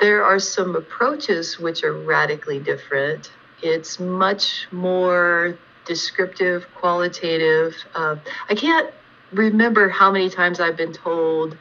there 0.00 0.24
are 0.24 0.38
some 0.38 0.76
approaches 0.76 1.58
which 1.58 1.84
are 1.84 1.92
radically 1.92 2.58
different. 2.58 3.32
It's 3.62 4.00
much 4.00 4.66
more 4.70 5.58
descriptive, 5.84 6.66
qualitative. 6.74 7.74
Uh, 7.94 8.16
I 8.48 8.54
can't 8.54 8.90
remember 9.32 9.88
how 9.88 10.10
many 10.10 10.30
times 10.30 10.58
I've 10.58 10.76
been 10.76 10.92
told 10.92 11.56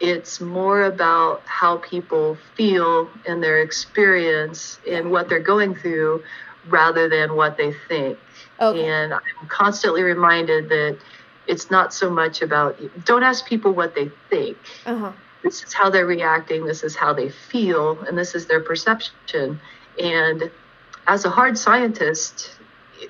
it's 0.00 0.40
more 0.40 0.84
about 0.84 1.42
how 1.46 1.78
people 1.78 2.36
feel 2.54 3.08
and 3.26 3.42
their 3.42 3.60
experience 3.62 4.78
and 4.88 5.10
what 5.10 5.28
they're 5.28 5.40
going 5.40 5.74
through 5.74 6.22
rather 6.68 7.08
than 7.08 7.34
what 7.34 7.56
they 7.56 7.72
think. 7.88 8.18
Okay. 8.60 8.86
And 8.86 9.14
I'm 9.14 9.48
constantly 9.48 10.02
reminded 10.02 10.68
that 10.68 10.98
it's 11.46 11.70
not 11.70 11.94
so 11.94 12.10
much 12.10 12.42
about, 12.42 12.78
don't 13.04 13.22
ask 13.22 13.46
people 13.46 13.72
what 13.72 13.94
they 13.94 14.10
think. 14.28 14.58
Uh-huh. 14.84 15.12
This 15.42 15.62
is 15.62 15.72
how 15.72 15.90
they're 15.90 16.06
reacting, 16.06 16.66
this 16.66 16.82
is 16.82 16.96
how 16.96 17.12
they 17.12 17.28
feel, 17.28 18.00
and 18.02 18.18
this 18.18 18.34
is 18.34 18.46
their 18.46 18.60
perception. 18.60 19.60
And 20.02 20.50
as 21.06 21.24
a 21.24 21.30
hard 21.30 21.56
scientist, 21.56 22.56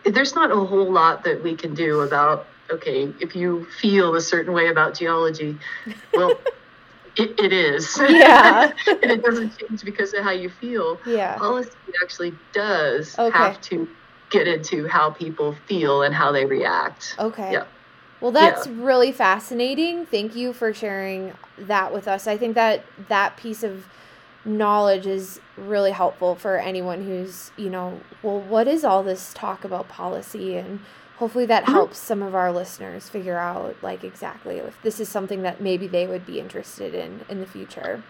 there's 0.05 0.35
not 0.35 0.50
a 0.50 0.57
whole 0.57 0.93
lot 0.93 1.25
that 1.25 1.43
we 1.43 1.57
can 1.57 1.75
do 1.75 2.00
about, 2.00 2.47
okay, 2.71 3.12
if 3.21 3.35
you 3.35 3.66
feel 3.81 4.14
a 4.14 4.21
certain 4.21 4.52
way 4.52 4.69
about 4.69 4.95
geology, 4.95 5.59
well, 6.12 6.35
it, 7.16 7.38
it 7.38 7.52
is. 7.52 7.99
Yeah. 8.08 8.73
and 8.87 9.11
it 9.11 9.23
doesn't 9.23 9.56
change 9.58 9.85
because 9.85 10.14
of 10.14 10.25
how 10.25 10.30
you 10.30 10.49
feel. 10.49 10.99
Yeah. 11.06 11.37
Policy 11.37 11.70
actually 12.02 12.35
does 12.52 13.18
Okay. 13.18 13.37
have 13.37 13.61
to 13.62 13.88
get 14.30 14.49
into 14.49 14.87
how 14.88 15.11
people 15.11 15.54
feel 15.66 16.02
and 16.02 16.14
how 16.14 16.32
they 16.32 16.44
react. 16.44 17.14
Okay. 17.18 17.52
Yeah. 17.52 17.64
Well, 18.20 18.32
that's 18.32 18.66
really 18.66 19.12
fascinating. 19.12 20.06
Thank 20.06 20.35
you 20.35 20.52
for 20.52 20.73
sharing 20.73 21.35
that 21.58 21.92
with 21.92 22.08
us. 22.08 22.26
I 22.26 22.37
think 22.38 22.54
that 22.54 22.85
that 23.08 23.37
piece 23.37 23.62
of 23.62 23.87
knowledge 24.44 25.06
is 25.06 25.40
really 25.56 25.90
helpful 25.90 26.35
for 26.35 26.56
anyone 26.56 27.04
who's, 27.04 27.50
you 27.56 27.68
know, 27.68 28.00
well, 28.23 28.40
what 28.40 28.66
is 28.68 28.85
all 28.85 29.02
this 29.02 29.35
talk 29.35 29.64
about 29.64 29.88
policy? 29.88 30.56
And 30.56 30.80
hopefully 31.16 31.46
that 31.46 31.64
helps 31.64 31.99
some 31.99 32.23
of 32.23 32.35
our 32.35 32.52
listeners 32.52 33.08
figure 33.08 33.38
out, 33.38 33.76
like, 33.82 34.04
exactly 34.04 34.58
if 34.58 34.80
this 34.82 35.00
is 35.00 35.08
something 35.08 35.42
that 35.42 35.61
maybe 35.61 35.87
they 35.87 36.06
would 36.06 36.26
be 36.26 36.38
interested 36.40 36.94
in 36.94 37.20
in 37.28 37.40
the 37.40 37.46
future. 37.46 38.02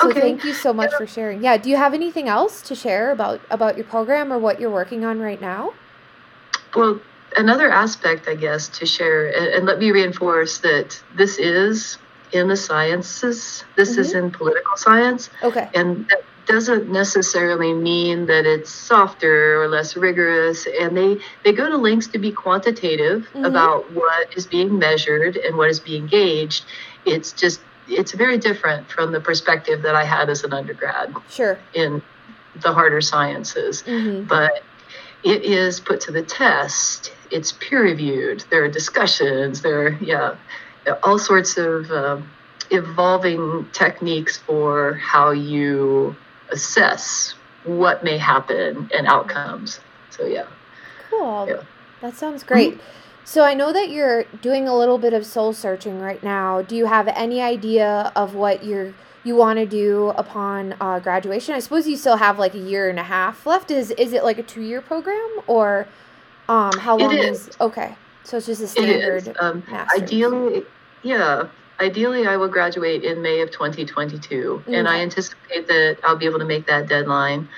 So 0.00 0.08
Okay. 0.08 0.20
thank 0.20 0.44
you 0.44 0.54
so 0.54 0.72
much 0.72 0.92
for 0.94 1.06
sharing. 1.06 1.42
Yeah, 1.44 1.58
do 1.58 1.68
you 1.68 1.76
have 1.76 1.92
anything 1.92 2.28
else 2.28 2.62
to 2.62 2.74
share 2.74 3.10
about 3.10 3.40
about 3.50 3.76
your 3.76 3.84
program 3.84 4.32
or 4.32 4.38
what 4.38 4.58
you're 4.60 4.70
working 4.70 5.04
on 5.04 5.20
right 5.20 5.40
now? 5.40 5.74
Well, 6.74 7.00
another 7.36 7.70
aspect, 7.70 8.28
I 8.28 8.34
guess, 8.34 8.68
to 8.78 8.86
share, 8.86 9.26
and, 9.28 9.46
and 9.46 9.66
let 9.66 9.78
me 9.78 9.90
reinforce 9.90 10.58
that 10.58 11.00
this 11.16 11.38
is 11.38 11.98
in 12.32 12.48
the 12.48 12.56
sciences, 12.56 13.64
this 13.76 13.96
is 13.98 14.10
mm-hmm. 14.10 14.26
in 14.26 14.30
political 14.30 14.76
science, 14.76 15.30
Okay. 15.42 15.68
and 15.74 16.08
that 16.08 16.22
doesn't 16.50 16.90
necessarily 16.90 17.72
mean 17.72 18.26
that 18.26 18.44
it's 18.44 18.70
softer 18.70 19.62
or 19.62 19.68
less 19.68 19.96
rigorous. 19.96 20.66
And 20.80 20.96
they, 20.96 21.18
they 21.44 21.52
go 21.52 21.68
to 21.68 21.76
lengths 21.76 22.08
to 22.08 22.18
be 22.18 22.32
quantitative 22.32 23.28
Mhm. 23.34 23.46
about 23.46 23.90
what 23.92 24.36
is 24.36 24.46
being 24.46 24.78
measured 24.78 25.36
and 25.36 25.56
what 25.56 25.70
is 25.70 25.78
being 25.80 26.06
gauged. 26.06 26.64
It's 27.04 27.32
just, 27.32 27.60
it's 27.88 28.12
very 28.12 28.36
different 28.38 28.90
from 28.90 29.12
the 29.12 29.20
perspective 29.20 29.82
that 29.82 29.94
I 29.94 30.04
had 30.04 30.28
as 30.28 30.42
an 30.44 30.52
undergrad 30.52 31.14
Sure. 31.28 31.58
in 31.72 32.02
the 32.60 32.72
harder 32.72 33.00
sciences 33.00 33.84
Mhm. 33.86 34.26
but 34.26 34.62
it 35.22 35.44
is 35.44 35.78
put 35.78 36.00
to 36.00 36.10
the 36.12 36.22
test. 36.22 37.12
It's 37.30 37.52
peer 37.52 37.82
reviewed. 37.82 38.42
There 38.50 38.64
are 38.64 38.68
discussions. 38.68 39.60
There 39.62 39.86
are, 39.86 39.98
yeah, 40.00 40.34
all 41.04 41.18
sorts 41.18 41.56
of 41.58 41.90
um, 41.92 42.28
evolving 42.70 43.66
techniques 43.72 44.38
for 44.38 44.94
how 44.94 45.30
you 45.30 46.16
assess 46.50 47.34
what 47.64 48.02
may 48.04 48.18
happen 48.18 48.90
and 48.94 49.06
outcomes. 49.06 49.80
So, 50.10 50.26
yeah. 50.26 50.46
Cool. 51.10 51.46
Yeah. 51.48 51.62
That 52.00 52.14
sounds 52.14 52.42
great. 52.42 52.80
So 53.24 53.44
I 53.44 53.54
know 53.54 53.72
that 53.72 53.90
you're 53.90 54.24
doing 54.42 54.66
a 54.66 54.76
little 54.76 54.98
bit 54.98 55.12
of 55.12 55.24
soul 55.26 55.52
searching 55.52 56.00
right 56.00 56.22
now. 56.22 56.62
Do 56.62 56.74
you 56.74 56.86
have 56.86 57.06
any 57.08 57.40
idea 57.40 58.10
of 58.16 58.34
what 58.34 58.64
you're 58.64 58.94
you 59.22 59.36
want 59.36 59.58
to 59.58 59.66
do 59.66 60.08
upon 60.16 60.74
uh, 60.80 60.98
graduation? 60.98 61.54
I 61.54 61.58
suppose 61.58 61.86
you 61.86 61.96
still 61.96 62.16
have 62.16 62.38
like 62.38 62.54
a 62.54 62.58
year 62.58 62.88
and 62.88 62.98
a 62.98 63.02
half 63.04 63.44
left. 63.46 63.70
Is 63.70 63.90
is 63.92 64.12
it 64.14 64.24
like 64.24 64.38
a 64.38 64.42
two 64.42 64.62
year 64.62 64.80
program 64.80 65.28
or 65.46 65.86
um 66.48 66.72
how 66.78 66.96
It 66.98 67.02
long 67.02 67.18
is. 67.18 67.50
okay? 67.60 67.94
So 68.24 68.38
it's 68.38 68.46
just 68.46 68.62
a 68.62 68.66
standard 68.66 69.28
is. 69.28 69.36
Um, 69.38 69.62
ideally, 69.94 70.64
yeah. 71.02 71.48
Ideally, 71.84 72.26
I 72.26 72.36
will 72.36 72.48
graduate 72.48 73.04
in 73.04 73.22
May 73.22 73.40
of 73.40 73.50
2022, 73.50 74.64
and 74.66 74.86
I 74.86 75.00
anticipate 75.00 75.66
that 75.68 75.96
I'll 76.04 76.16
be 76.16 76.26
able 76.26 76.38
to 76.40 76.44
make 76.44 76.66
that 76.66 76.88
deadline. 76.88 77.48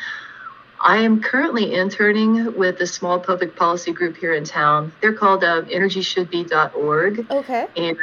I 0.81 0.99
am 0.99 1.21
currently 1.21 1.75
interning 1.75 2.57
with 2.57 2.81
a 2.81 2.87
small 2.87 3.19
public 3.19 3.57
policy 3.57 3.93
group 3.93 4.17
here 4.17 4.35
in 4.35 4.45
town. 4.45 4.93
They're 5.01 5.13
called 5.13 5.43
uh, 5.43 5.63
energyshouldbe.org, 5.63 7.31
Okay. 7.33 7.67
and 7.77 7.97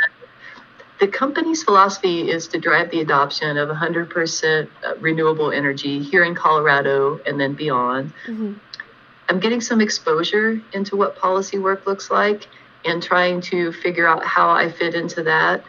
the 0.99 1.07
company's 1.07 1.63
philosophy 1.63 2.29
is 2.29 2.49
to 2.49 2.59
drive 2.59 2.91
the 2.91 2.99
adoption 2.99 3.57
of 3.57 3.69
100% 3.69 4.67
renewable 4.99 5.51
energy 5.51 6.03
here 6.03 6.25
in 6.25 6.35
Colorado 6.35 7.21
and 7.25 7.39
then 7.39 7.53
beyond. 7.53 8.11
hmm 8.25 8.53
I'm 9.29 9.39
getting 9.39 9.61
some 9.61 9.79
exposure 9.79 10.59
into 10.73 10.95
what 10.95 11.15
policy 11.15 11.59
work 11.59 11.85
looks 11.85 12.09
like 12.09 12.47
and 12.83 13.01
trying 13.01 13.41
to 13.41 13.71
figure 13.71 14.07
out 14.07 14.25
how 14.25 14.49
I 14.49 14.71
fit 14.71 14.95
into 14.95 15.21
that. 15.21 15.63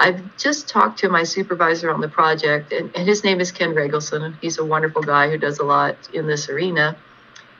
I've 0.00 0.36
just 0.38 0.66
talked 0.66 1.00
to 1.00 1.10
my 1.10 1.24
supervisor 1.24 1.92
on 1.92 2.00
the 2.00 2.08
project, 2.08 2.72
and, 2.72 2.90
and 2.96 3.06
his 3.06 3.22
name 3.22 3.38
is 3.38 3.52
Ken 3.52 3.74
Regelson. 3.74 4.34
He's 4.40 4.56
a 4.56 4.64
wonderful 4.64 5.02
guy 5.02 5.28
who 5.28 5.36
does 5.36 5.58
a 5.58 5.62
lot 5.62 5.94
in 6.14 6.26
this 6.26 6.48
arena. 6.48 6.96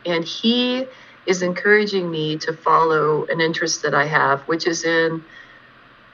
And 0.06 0.24
he 0.24 0.86
is 1.26 1.42
encouraging 1.42 2.10
me 2.10 2.38
to 2.38 2.54
follow 2.54 3.26
an 3.26 3.42
interest 3.42 3.82
that 3.82 3.94
I 3.94 4.06
have, 4.06 4.40
which 4.48 4.66
is 4.66 4.84
in 4.84 5.22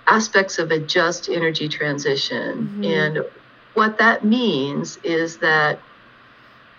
aspects 0.09 0.59
of 0.59 0.73
a 0.73 0.81
just 0.81 1.29
energy 1.29 1.69
transition. 1.69 2.81
Mhm. 2.81 2.87
And 2.87 3.25
what 3.75 3.99
that 3.99 4.25
means 4.25 4.99
is 5.05 5.37
that 5.39 5.79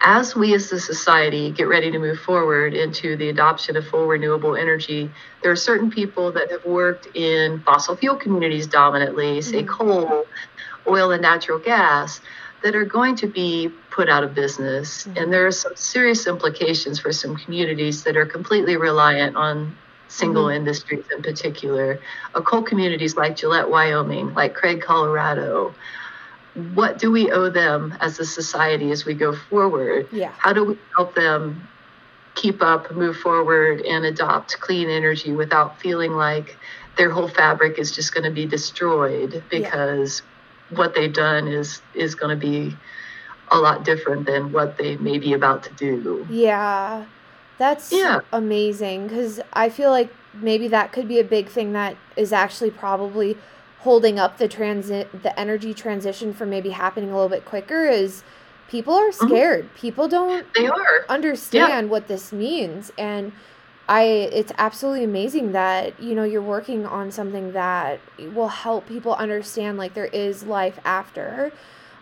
as 0.01 0.35
we 0.35 0.53
as 0.53 0.71
a 0.71 0.79
society 0.79 1.51
get 1.51 1.67
ready 1.67 1.91
to 1.91 1.97
move 1.99 2.19
forward 2.19 2.73
into 2.73 3.15
the 3.17 3.29
adoption 3.29 3.75
of 3.75 3.87
full 3.87 4.05
renewable 4.07 4.55
energy, 4.55 5.09
there 5.41 5.51
are 5.51 5.55
certain 5.55 5.89
people 5.89 6.31
that 6.31 6.51
have 6.51 6.63
worked 6.65 7.07
in 7.15 7.59
fossil 7.61 7.95
fuel 7.95 8.15
communities 8.15 8.67
dominantly, 8.67 9.41
say 9.41 9.63
Mhm. 9.63 9.67
coal, 9.67 10.25
oil, 10.87 11.11
and 11.11 11.21
natural 11.21 11.57
gas, 11.59 12.21
that 12.63 12.75
are 12.75 12.85
going 12.85 13.15
to 13.15 13.27
be 13.27 13.71
put 13.91 14.09
out 14.09 14.23
of 14.23 14.33
business. 14.33 15.05
Mhm. 15.07 15.23
And 15.23 15.33
there 15.33 15.45
are 15.47 15.51
some 15.51 15.75
serious 15.75 16.27
implications 16.27 16.99
for 16.99 17.11
some 17.11 17.35
communities 17.35 18.03
that 18.03 18.17
are 18.17 18.25
completely 18.25 18.77
reliant 18.77 19.35
on 19.35 19.75
single 20.09 20.45
Mhm. 20.45 20.55
industries 20.55 21.03
in 21.15 21.21
particular. 21.21 21.99
Uh, 22.33 22.41
coal 22.41 22.61
communities 22.61 23.15
like 23.17 23.35
Gillette, 23.35 23.69
Wyoming, 23.69 24.33
like 24.33 24.53
Craig, 24.55 24.81
Colorado. 24.81 25.73
What 26.73 26.97
do 26.97 27.11
we 27.11 27.31
owe 27.31 27.49
them 27.49 27.95
as 28.01 28.19
a 28.19 28.25
society 28.25 28.91
as 28.91 29.05
we 29.05 29.13
go 29.13 29.35
forward? 29.35 30.07
Yeah. 30.11 30.31
How 30.37 30.53
do 30.53 30.63
we 30.63 30.77
help 30.95 31.13
them 31.13 31.67
keep 32.33 32.61
up, 32.63 32.91
move 32.91 33.17
forward, 33.17 33.81
and 33.81 34.05
adopt 34.05 34.59
clean 34.59 34.89
energy 34.89 35.31
without 35.31 35.79
feeling 35.79 36.13
like 36.13 36.57
their 36.97 37.11
whole 37.11 37.27
fabric 37.27 37.77
is 37.77 37.91
just 37.91 38.13
going 38.13 38.23
to 38.23 38.31
be 38.31 38.45
destroyed 38.47 39.43
because 39.51 40.23
what 40.71 40.95
they've 40.95 41.13
done 41.13 41.47
is 41.47 41.81
is 41.93 42.15
going 42.15 42.37
to 42.37 42.39
be 42.39 42.75
a 43.51 43.57
lot 43.57 43.85
different 43.85 44.25
than 44.25 44.51
what 44.51 44.77
they 44.77 44.97
may 44.97 45.19
be 45.19 45.33
about 45.33 45.63
to 45.63 45.73
do. 45.75 46.25
Yeah. 46.29 47.05
That's 47.59 47.91
Yeah. 47.91 48.19
amazing 48.33 49.07
because 49.07 49.39
I 49.53 49.69
feel 49.69 49.89
like 49.91 50.13
maybe 50.33 50.67
that 50.69 50.91
could 50.91 51.07
be 51.07 51.19
a 51.19 51.23
big 51.23 51.47
thing 51.49 51.73
that 51.73 51.95
is 52.15 52.33
actually 52.33 52.71
probably 52.71 53.37
holding 53.79 54.19
up 54.19 54.37
the 54.37 54.47
transit 54.47 55.23
the 55.23 55.37
energy 55.39 55.73
transition 55.73 56.33
from 56.33 56.49
maybe 56.49 56.69
happening 56.71 57.09
a 57.11 57.13
little 57.13 57.29
bit 57.29 57.45
quicker 57.45 57.85
is 57.87 58.23
people 58.67 58.93
are 58.93 59.11
Mhm. 59.21 59.41
scared. 59.41 59.73
People 59.75 60.07
don't 60.07 60.47
They 60.55 60.67
are. 60.67 61.05
understand 61.09 61.89
what 61.89 62.07
this 62.07 62.31
means 62.33 62.91
and 62.97 63.31
I 63.89 64.03
it's 64.03 64.51
absolutely 64.57 65.03
amazing 65.05 65.53
that 65.53 65.99
you 66.01 66.13
know 66.15 66.23
you're 66.25 66.41
working 66.41 66.85
on 66.85 67.11
something 67.11 67.53
that 67.53 68.01
will 68.19 68.49
help 68.49 68.87
people 68.87 69.15
understand 69.15 69.77
like 69.77 69.93
there 69.93 70.05
is 70.07 70.43
life 70.43 70.79
after 70.85 71.53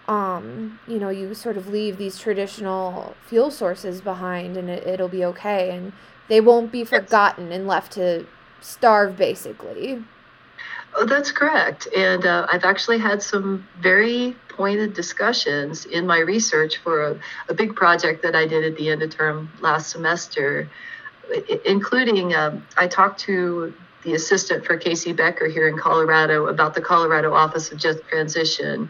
um, 0.07 0.79
you 0.87 0.99
know, 0.99 1.09
you 1.09 1.33
sort 1.33 1.57
of 1.57 1.67
leave 1.67 1.97
these 1.97 2.17
traditional 2.19 3.15
fuel 3.21 3.49
sources 3.51 4.01
behind 4.01 4.55
and 4.57 4.69
it, 4.69 4.85
it'll 4.87 5.09
be 5.09 5.25
okay. 5.25 5.71
And 5.75 5.93
they 6.27 6.41
won't 6.41 6.71
be 6.71 6.83
forgotten 6.83 7.51
and 7.51 7.67
left 7.67 7.93
to 7.93 8.27
starve, 8.61 9.17
basically. 9.17 10.03
Oh, 10.97 11.05
that's 11.05 11.31
correct. 11.31 11.87
And 11.95 12.25
uh, 12.25 12.47
I've 12.49 12.63
actually 12.63 12.99
had 12.99 13.21
some 13.21 13.67
very 13.79 14.35
pointed 14.49 14.93
discussions 14.93 15.85
in 15.85 16.07
my 16.07 16.19
research 16.19 16.77
for 16.77 17.03
a, 17.03 17.19
a, 17.49 17.53
big 17.53 17.75
project 17.75 18.23
that 18.23 18.33
I 18.33 18.47
did 18.47 18.63
at 18.63 18.77
the 18.77 18.89
end 18.89 19.03
of 19.03 19.09
term 19.09 19.51
last 19.59 19.89
semester, 19.89 20.69
including 21.65 22.33
um, 22.33 22.65
I 22.77 22.87
talked 22.87 23.19
to 23.21 23.73
the 24.03 24.13
assistant 24.13 24.65
for 24.65 24.77
KC 24.77 25.15
Becker 25.15 25.47
here 25.47 25.67
in 25.67 25.77
Colorado 25.77 26.47
about 26.47 26.73
the 26.73 26.81
Colorado 26.81 27.33
Office 27.33 27.71
of 27.71 27.77
Just 27.77 28.01
Transition 28.07 28.89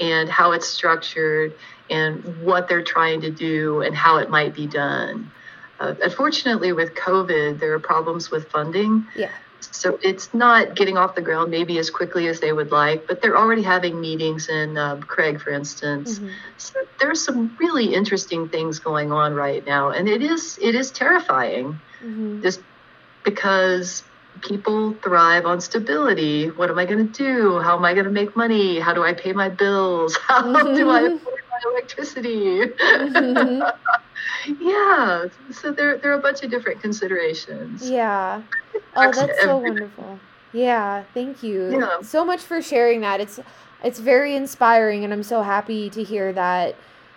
and 0.00 0.28
how 0.28 0.52
it's 0.52 0.66
structured 0.66 1.54
and 1.88 2.42
what 2.42 2.68
they're 2.68 2.82
trying 2.82 3.20
to 3.20 3.30
do 3.30 3.82
and 3.82 3.94
how 3.94 4.16
it 4.16 4.28
might 4.28 4.54
be 4.54 4.66
done. 4.66 5.30
Uh, 5.78 5.94
unfortunately, 6.02 6.72
with 6.72 6.94
COVID, 6.94 7.60
there 7.60 7.72
are 7.74 7.78
problems 7.78 8.30
with 8.30 8.50
funding. 8.50 9.06
Yeah. 9.14 9.30
So 9.60 9.98
it's 10.02 10.32
not 10.34 10.74
getting 10.74 10.96
off 10.96 11.14
the 11.14 11.22
ground 11.22 11.50
maybe 11.50 11.78
as 11.78 11.90
quickly 11.90 12.28
as 12.28 12.40
they 12.40 12.52
would 12.52 12.72
like, 12.72 13.06
but 13.06 13.22
they're 13.22 13.36
already 13.36 13.62
having 13.62 14.00
meetings 14.00 14.48
in 14.48 14.76
um, 14.76 15.02
Craig, 15.02 15.40
for 15.40 15.50
instance. 15.50 16.18
Mm-hmm. 16.18 16.28
So 16.56 16.80
there's 17.00 17.22
some 17.22 17.56
really 17.58 17.94
interesting 17.94 18.48
things 18.48 18.78
going 18.78 19.12
on 19.12 19.34
right 19.34 19.64
now, 19.66 19.90
and 19.90 20.08
it 20.08 20.22
is 20.22 20.58
it 20.60 20.74
is 20.74 20.90
terrifying, 20.90 21.78
mm-hmm. 22.02 22.42
just 22.42 22.60
because 23.24 24.02
people 24.42 24.92
thrive 25.02 25.46
on 25.46 25.60
stability. 25.60 26.48
What 26.48 26.70
am 26.70 26.78
I 26.78 26.84
going 26.84 27.10
to 27.10 27.12
do? 27.12 27.58
How 27.60 27.76
am 27.76 27.84
I 27.84 27.94
going 27.94 28.04
to 28.04 28.10
make 28.10 28.36
money? 28.36 28.78
How 28.78 28.94
do 28.94 29.02
I 29.02 29.14
pay 29.14 29.32
my 29.32 29.48
bills? 29.48 30.16
How 30.28 30.42
mm-hmm. 30.42 30.74
do 30.74 30.90
I 30.90 31.08
my 31.08 31.18
electricity? 31.64 32.66
Mm-hmm. 32.66 33.62
yeah. 34.60 35.24
So 35.52 35.72
there, 35.72 35.98
there 35.98 36.12
are 36.12 36.18
a 36.18 36.22
bunch 36.22 36.42
of 36.42 36.50
different 36.50 36.80
considerations. 36.80 37.88
Yeah. 37.88 38.42
Oh, 38.98 39.12
that's 39.12 39.42
so 39.42 39.58
wonderful. 39.58 40.18
Yeah. 40.54 41.04
Thank 41.12 41.42
you 41.42 41.80
yeah. 41.80 42.00
so 42.00 42.24
much 42.24 42.40
for 42.40 42.62
sharing 42.62 43.02
that. 43.02 43.20
It's, 43.20 43.38
it's 43.84 43.98
very 43.98 44.34
inspiring, 44.34 45.04
and 45.04 45.12
I'm 45.12 45.22
so 45.22 45.42
happy 45.42 45.90
to 45.90 46.02
hear 46.02 46.32
that 46.32 46.76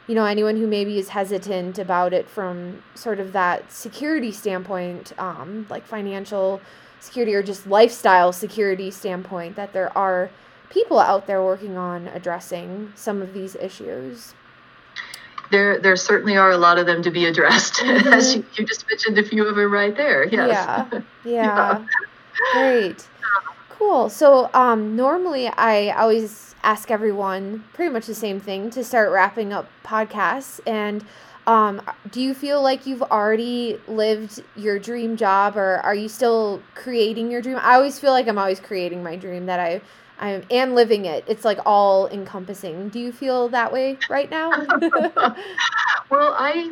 you 0.10 0.16
know 0.16 0.26
anyone 0.26 0.58
who 0.58 0.66
maybe 0.66 0.98
is 0.98 1.10
hesitant 1.10 1.78
about 1.78 2.14
it 2.14 2.28
from 2.28 2.82
sort 2.96 3.20
of 3.20 3.32
that 3.34 3.72
security 3.72 4.32
standpoint 4.32 5.14
um, 5.20 5.68
like 5.70 5.86
financial 5.86 6.60
security 7.00 7.34
or 7.36 7.44
just 7.44 7.68
lifestyle 7.68 8.34
security 8.34 8.90
standpoint 8.90 9.56
that 9.56 9.72
there 9.72 9.96
are 9.96 10.32
people 10.70 11.00
out 11.00 11.28
there 11.28 11.44
working 11.44 11.78
on 11.78 12.08
addressing 12.10 12.92
some 12.96 13.22
of 13.22 13.34
these 13.34 13.56
issues. 13.56 14.34
There 15.52 15.80
there 15.80 15.96
certainly 15.96 16.38
are 16.38 16.52
a 16.52 16.58
lot 16.58 16.78
of 16.78 16.86
them 16.86 17.02
to 17.04 17.12
be 17.12 17.26
addressed 17.26 17.74
mm-hmm. 17.78 18.14
as 18.14 18.36
you, 18.36 18.46
you, 18.54 18.66
just 18.66 18.88
mentioned 18.88 19.18
a 19.18 19.24
few 19.24 19.46
of 19.48 19.56
them 19.56 19.72
right 19.72 19.96
there 19.96 20.26
yes. 20.26 20.50
Yeah 20.50 21.02
yeah, 21.26 21.84
yeah. 21.84 21.86
great. 22.54 23.08
Cool. 23.70 24.10
So 24.10 24.50
um 24.54 24.96
normally 24.96 25.48
i 25.48 25.90
always 25.92 26.50
ask 26.64 26.92
everyone 26.92 27.64
pretty 27.74 27.92
much 27.92 28.06
the 28.06 28.14
same 28.14 28.40
thing 28.40 28.70
to 28.70 28.84
start 28.84 29.12
wrapping 29.12 29.54
up 29.54 29.70
podcasts 29.84 30.60
and 30.68 31.04
um, 31.50 31.82
do 32.12 32.22
you 32.22 32.36
feel 32.36 32.62
like 32.62 32.86
you've 32.86 33.02
already 33.02 33.80
lived 33.88 34.44
your 34.56 34.78
dream 34.78 35.18
job 35.18 35.58
or 35.58 35.78
are 35.78 35.96
you 35.96 36.08
still 36.08 36.62
creating 36.76 37.32
your 37.32 37.42
dream? 37.42 37.58
I 37.60 37.74
always 37.74 38.00
feel 38.00 38.12
like 38.12 38.28
I'm 38.28 38.38
always 38.38 38.60
creating 38.60 39.02
my 39.02 39.16
dream 39.16 39.48
that 39.48 39.60
I 39.60 39.82
I 40.20 40.30
am 40.30 40.44
and 40.52 40.76
living 40.76 41.06
it. 41.06 41.24
It's 41.28 41.44
like 41.44 41.58
all 41.66 42.08
encompassing. 42.10 42.90
Do 42.90 43.00
you 43.00 43.12
feel 43.12 43.50
that 43.50 43.74
way 43.74 43.98
right 44.12 44.30
now? 44.30 44.52
well, 46.12 46.36
I 46.38 46.72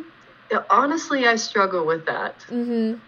honestly 0.70 1.26
I 1.26 1.34
struggle 1.34 1.84
with 1.84 2.06
that. 2.06 2.38
Mm-hmm. 2.48 3.00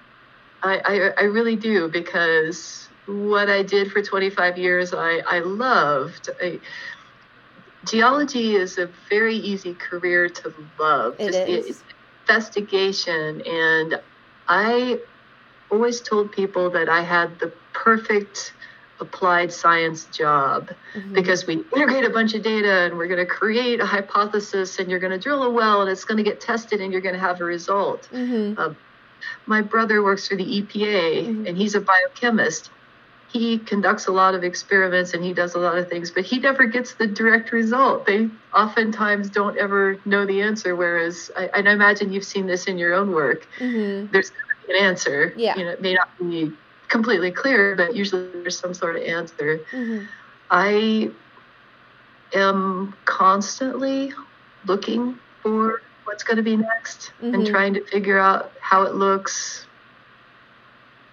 I, 0.64 0.80
I 0.84 1.10
I 1.18 1.22
really 1.22 1.54
do 1.54 1.88
because 1.88 2.88
what 3.06 3.48
I 3.48 3.62
did 3.62 3.92
for 3.92 4.02
25 4.02 4.58
years 4.58 4.92
I 4.92 5.20
I 5.24 5.38
loved. 5.38 6.30
I, 6.42 6.58
geology 7.84 8.54
is 8.54 8.78
a 8.78 8.88
very 9.08 9.36
easy 9.36 9.74
career 9.74 10.28
to 10.28 10.54
love. 10.78 11.16
It 11.18 11.32
Just, 11.32 11.68
is. 11.68 11.82
Investigation. 12.28 13.42
And 13.46 14.00
I 14.48 15.00
always 15.70 16.00
told 16.00 16.32
people 16.32 16.70
that 16.70 16.88
I 16.88 17.02
had 17.02 17.38
the 17.38 17.52
perfect 17.72 18.52
applied 19.00 19.52
science 19.52 20.04
job 20.06 20.70
mm-hmm. 20.94 21.14
because 21.14 21.46
we 21.46 21.64
integrate 21.74 22.04
a 22.04 22.10
bunch 22.10 22.34
of 22.34 22.42
data 22.42 22.82
and 22.82 22.98
we're 22.98 23.06
going 23.06 23.18
to 23.18 23.26
create 23.26 23.80
a 23.80 23.86
hypothesis 23.86 24.78
and 24.78 24.90
you're 24.90 25.00
going 25.00 25.12
to 25.12 25.18
drill 25.18 25.42
a 25.42 25.50
well 25.50 25.80
and 25.80 25.90
it's 25.90 26.04
going 26.04 26.18
to 26.18 26.22
get 26.22 26.40
tested 26.40 26.80
and 26.80 26.92
you're 26.92 27.00
going 27.00 27.14
to 27.14 27.20
have 27.20 27.40
a 27.40 27.44
result. 27.44 28.08
Mm-hmm. 28.12 28.60
Uh, 28.60 28.74
my 29.46 29.62
brother 29.62 30.02
works 30.02 30.28
for 30.28 30.36
the 30.36 30.44
EPA 30.44 31.26
mm-hmm. 31.26 31.46
and 31.46 31.56
he's 31.56 31.74
a 31.74 31.80
biochemist 31.80 32.70
he 33.32 33.58
conducts 33.58 34.08
a 34.08 34.12
lot 34.12 34.34
of 34.34 34.42
experiments 34.42 35.14
and 35.14 35.22
he 35.22 35.32
does 35.32 35.54
a 35.54 35.58
lot 35.58 35.78
of 35.78 35.88
things, 35.88 36.10
but 36.10 36.24
he 36.24 36.40
never 36.40 36.66
gets 36.66 36.94
the 36.94 37.06
direct 37.06 37.52
result. 37.52 38.04
They 38.04 38.28
oftentimes 38.52 39.30
don't 39.30 39.56
ever 39.56 39.98
know 40.04 40.26
the 40.26 40.40
answer. 40.40 40.74
Whereas, 40.74 41.30
I, 41.36 41.48
and 41.54 41.68
I 41.68 41.72
imagine 41.72 42.12
you've 42.12 42.24
seen 42.24 42.46
this 42.46 42.66
in 42.66 42.76
your 42.76 42.92
own 42.92 43.12
work. 43.12 43.46
Mm-hmm. 43.58 44.10
There's 44.12 44.32
an 44.68 44.76
answer. 44.84 45.32
Yeah. 45.36 45.56
You 45.56 45.64
know, 45.64 45.70
it 45.70 45.80
may 45.80 45.94
not 45.94 46.08
be 46.18 46.52
completely 46.88 47.30
clear, 47.30 47.76
but 47.76 47.94
usually 47.94 48.28
there's 48.42 48.58
some 48.58 48.74
sort 48.74 48.96
of 48.96 49.02
answer. 49.02 49.60
Mm-hmm. 49.70 50.06
I 50.50 51.10
am 52.34 52.96
constantly 53.04 54.12
looking 54.66 55.16
for 55.40 55.82
what's 56.02 56.24
going 56.24 56.38
to 56.38 56.42
be 56.42 56.56
next 56.56 57.12
mm-hmm. 57.22 57.34
and 57.34 57.46
trying 57.46 57.74
to 57.74 57.84
figure 57.84 58.18
out 58.18 58.50
how 58.60 58.82
it 58.82 58.96
looks, 58.96 59.66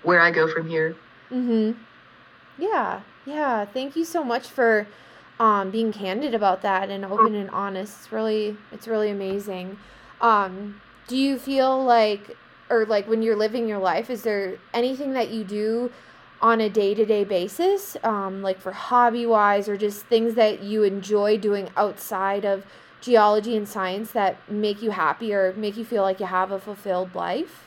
where 0.02 0.20
I 0.20 0.32
go 0.32 0.52
from 0.52 0.68
here. 0.68 0.96
Mm-hmm. 1.32 1.80
Yeah, 2.58 3.02
yeah. 3.26 3.66
Thank 3.66 3.96
you 3.96 4.06
so 4.06 4.24
much 4.24 4.48
for 4.48 4.88
um, 5.40 5.70
being 5.72 5.92
candid 5.92 6.34
about 6.34 6.62
that 6.64 6.90
and 6.90 7.06
open 7.06 7.36
and 7.36 7.50
honest. 7.52 7.98
It's 8.00 8.12
really, 8.12 8.58
it's 8.72 8.88
really 8.88 9.10
amazing. 9.12 9.78
Um, 10.22 10.82
do 11.08 11.16
you 11.16 11.38
feel 11.38 11.84
like, 11.84 12.36
or 12.70 12.86
like 12.86 13.08
when 13.08 13.22
you're 13.22 13.36
living 13.36 13.68
your 13.68 13.78
life, 13.80 14.10
is 14.10 14.24
there 14.24 14.58
anything 14.74 15.14
that 15.14 15.30
you 15.30 15.44
do 15.44 15.92
on 16.42 16.62
a 16.62 16.70
day 16.70 16.94
to 16.94 17.06
day 17.06 17.24
basis, 17.24 17.98
um, 18.04 18.42
like 18.42 18.60
for 18.60 18.72
hobby 18.72 19.26
wise, 19.26 19.70
or 19.70 19.78
just 19.78 20.06
things 20.06 20.36
that 20.36 20.62
you 20.64 20.84
enjoy 20.84 21.38
doing 21.38 21.70
outside 21.78 22.46
of 22.46 22.66
geology 23.02 23.56
and 23.56 23.68
science 23.68 24.12
that 24.12 24.38
make 24.52 24.82
you 24.82 24.92
happy 24.92 25.34
or 25.34 25.54
make 25.54 25.78
you 25.78 25.86
feel 25.86 26.04
like 26.04 26.20
you 26.20 26.26
have 26.26 26.52
a 26.52 26.60
fulfilled 26.60 27.14
life? 27.16 27.67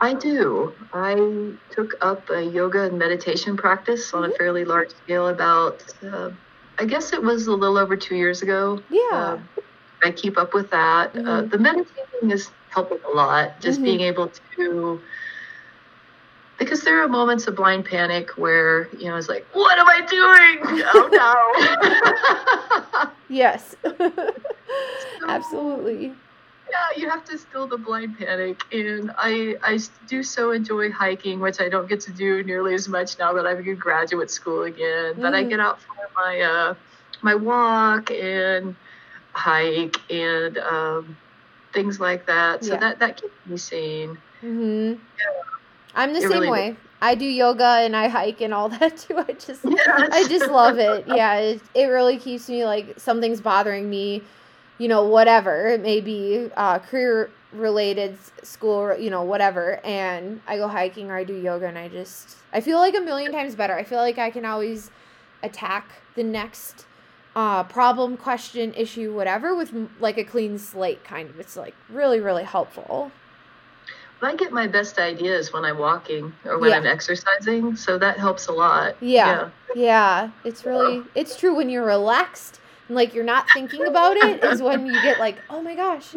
I 0.00 0.14
do. 0.14 0.72
I 0.92 1.52
took 1.70 1.94
up 2.00 2.28
a 2.30 2.42
yoga 2.42 2.84
and 2.84 2.98
meditation 2.98 3.56
practice 3.56 4.12
on 4.12 4.22
mm-hmm. 4.22 4.32
a 4.32 4.36
fairly 4.36 4.64
large 4.64 4.90
scale 4.90 5.28
about, 5.28 5.82
uh, 6.02 6.30
I 6.78 6.84
guess 6.84 7.12
it 7.12 7.22
was 7.22 7.46
a 7.46 7.52
little 7.52 7.78
over 7.78 7.96
two 7.96 8.16
years 8.16 8.42
ago. 8.42 8.82
Yeah. 8.90 9.10
Uh, 9.12 9.38
I 10.02 10.10
keep 10.10 10.36
up 10.36 10.54
with 10.54 10.70
that. 10.70 11.10
Uh, 11.10 11.18
mm-hmm. 11.18 11.28
Uh, 11.28 11.42
the 11.42 11.58
meditating 11.58 12.30
is 12.30 12.50
helping 12.70 12.98
a 13.04 13.14
lot, 13.14 13.60
just 13.60 13.78
mm-hmm. 13.78 13.84
being 13.84 14.00
able 14.00 14.32
to, 14.56 15.00
because 16.58 16.82
there 16.82 17.02
are 17.02 17.08
moments 17.08 17.46
of 17.46 17.54
blind 17.54 17.84
panic 17.84 18.30
where, 18.30 18.88
you 18.96 19.04
know, 19.04 19.16
it's 19.16 19.28
like, 19.28 19.46
what 19.52 19.78
am 19.78 19.88
I 19.88 20.00
doing? 20.06 20.82
Oh 20.94 21.08
no. 22.98 23.10
yes. 23.28 23.76
Absolutely 25.28 26.14
yeah, 26.70 27.00
you 27.00 27.08
have 27.08 27.24
to 27.26 27.38
still 27.38 27.66
the 27.66 27.78
blind 27.78 28.18
panic. 28.18 28.62
And 28.72 29.12
I, 29.16 29.56
I 29.62 29.78
do 30.06 30.22
so 30.22 30.52
enjoy 30.52 30.90
hiking, 30.90 31.40
which 31.40 31.60
I 31.60 31.68
don't 31.68 31.88
get 31.88 32.00
to 32.00 32.12
do 32.12 32.42
nearly 32.42 32.74
as 32.74 32.88
much 32.88 33.18
now 33.18 33.32
that 33.34 33.46
I'm 33.46 33.58
in 33.66 33.76
graduate 33.76 34.30
school 34.30 34.64
again. 34.64 35.14
Mm. 35.14 35.22
But 35.22 35.34
I 35.34 35.44
mm. 35.44 35.48
get 35.48 35.60
out 35.60 35.80
for 35.80 35.94
my, 36.16 36.40
uh, 36.40 36.74
my 37.22 37.34
walk 37.34 38.10
and 38.10 38.76
hike 39.32 39.98
and 40.10 40.58
um, 40.58 41.16
things 41.72 42.00
like 42.00 42.26
that. 42.26 42.64
So 42.64 42.74
yeah. 42.74 42.80
that, 42.80 42.98
that 42.98 43.20
keeps 43.20 43.34
me 43.46 43.56
sane. 43.56 44.18
Mm-hmm. 44.42 44.92
Yeah. 44.92 44.98
I'm 45.94 46.12
the 46.12 46.18
it 46.18 46.22
same 46.22 46.30
really 46.30 46.50
way. 46.50 46.76
I 47.00 47.14
do 47.14 47.24
yoga 47.24 47.64
and 47.64 47.94
I 47.96 48.08
hike 48.08 48.40
and 48.40 48.52
all 48.52 48.68
that 48.80 48.96
too. 48.96 49.18
I 49.18 49.32
just 49.32 49.64
yes. 49.64 50.08
I 50.12 50.28
just 50.28 50.50
love 50.50 50.78
it. 50.78 51.04
Yeah, 51.06 51.36
it, 51.36 51.62
it 51.74 51.84
really 51.86 52.18
keeps 52.18 52.48
me 52.48 52.64
like 52.64 52.98
something's 52.98 53.40
bothering 53.40 53.88
me 53.88 54.22
you 54.78 54.88
know, 54.88 55.04
whatever 55.04 55.68
it 55.68 55.82
may 55.82 56.00
be, 56.00 56.48
uh, 56.56 56.78
career 56.78 57.30
related, 57.52 58.16
school, 58.42 58.96
you 58.96 59.10
know, 59.10 59.22
whatever. 59.22 59.80
And 59.84 60.40
I 60.46 60.56
go 60.56 60.68
hiking 60.68 61.10
or 61.10 61.16
I 61.16 61.24
do 61.24 61.34
yoga 61.34 61.66
and 61.66 61.78
I 61.78 61.88
just, 61.88 62.36
I 62.52 62.60
feel 62.60 62.78
like 62.78 62.96
a 62.96 63.00
million 63.00 63.32
times 63.32 63.54
better. 63.54 63.74
I 63.74 63.84
feel 63.84 63.98
like 63.98 64.18
I 64.18 64.30
can 64.30 64.44
always 64.44 64.90
attack 65.42 65.90
the 66.14 66.22
next 66.22 66.86
uh, 67.34 67.64
problem, 67.64 68.16
question, 68.16 68.74
issue, 68.74 69.14
whatever 69.14 69.54
with 69.54 69.72
like 70.00 70.18
a 70.18 70.24
clean 70.24 70.58
slate 70.58 71.04
kind 71.04 71.28
of. 71.30 71.38
It's 71.40 71.56
like 71.56 71.74
really, 71.88 72.20
really 72.20 72.44
helpful. 72.44 73.10
I 74.20 74.34
get 74.34 74.52
my 74.52 74.66
best 74.66 74.98
ideas 74.98 75.52
when 75.52 75.64
I'm 75.64 75.78
walking 75.78 76.32
or 76.44 76.58
when 76.58 76.70
Yeah. 76.70 76.78
I'm 76.78 76.86
exercising, 76.86 77.76
so 77.76 77.98
that 77.98 78.18
helps 78.18 78.48
a 78.48 78.52
lot. 78.52 78.96
Yeah. 79.00 79.50
Yeah, 79.76 80.30
it's 80.44 80.64
really 80.64 81.04
it's 81.14 81.36
true 81.36 81.54
when 81.54 81.68
you're 81.68 81.84
relaxed 81.84 82.60
like 82.88 83.14
you're 83.14 83.24
not 83.24 83.52
thinking 83.52 83.86
about 83.86 84.16
it 84.16 84.42
is 84.42 84.62
when 84.62 84.86
you 84.86 85.00
get 85.00 85.18
like, 85.18 85.42
"Oh 85.50 85.62
my 85.62 85.74
gosh." 85.74 86.16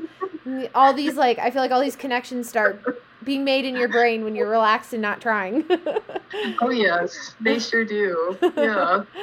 All 0.73 0.93
these 0.93 1.15
like 1.15 1.38
I 1.39 1.51
feel 1.51 1.62
like 1.62 1.71
all 1.71 1.81
these 1.81 1.95
connections 1.95 2.49
start 2.49 2.81
being 3.23 3.43
made 3.43 3.65
in 3.65 3.75
your 3.75 3.88
brain 3.89 4.23
when 4.23 4.36
you're 4.36 4.49
relaxed 4.49 4.93
and 4.93 5.01
not 5.01 5.21
trying. 5.21 5.65
Oh 6.62 6.69
yes, 6.71 7.36
they 7.41 7.60
sure 7.60 7.86
do. 7.86 8.38
Yeah. 8.57 9.03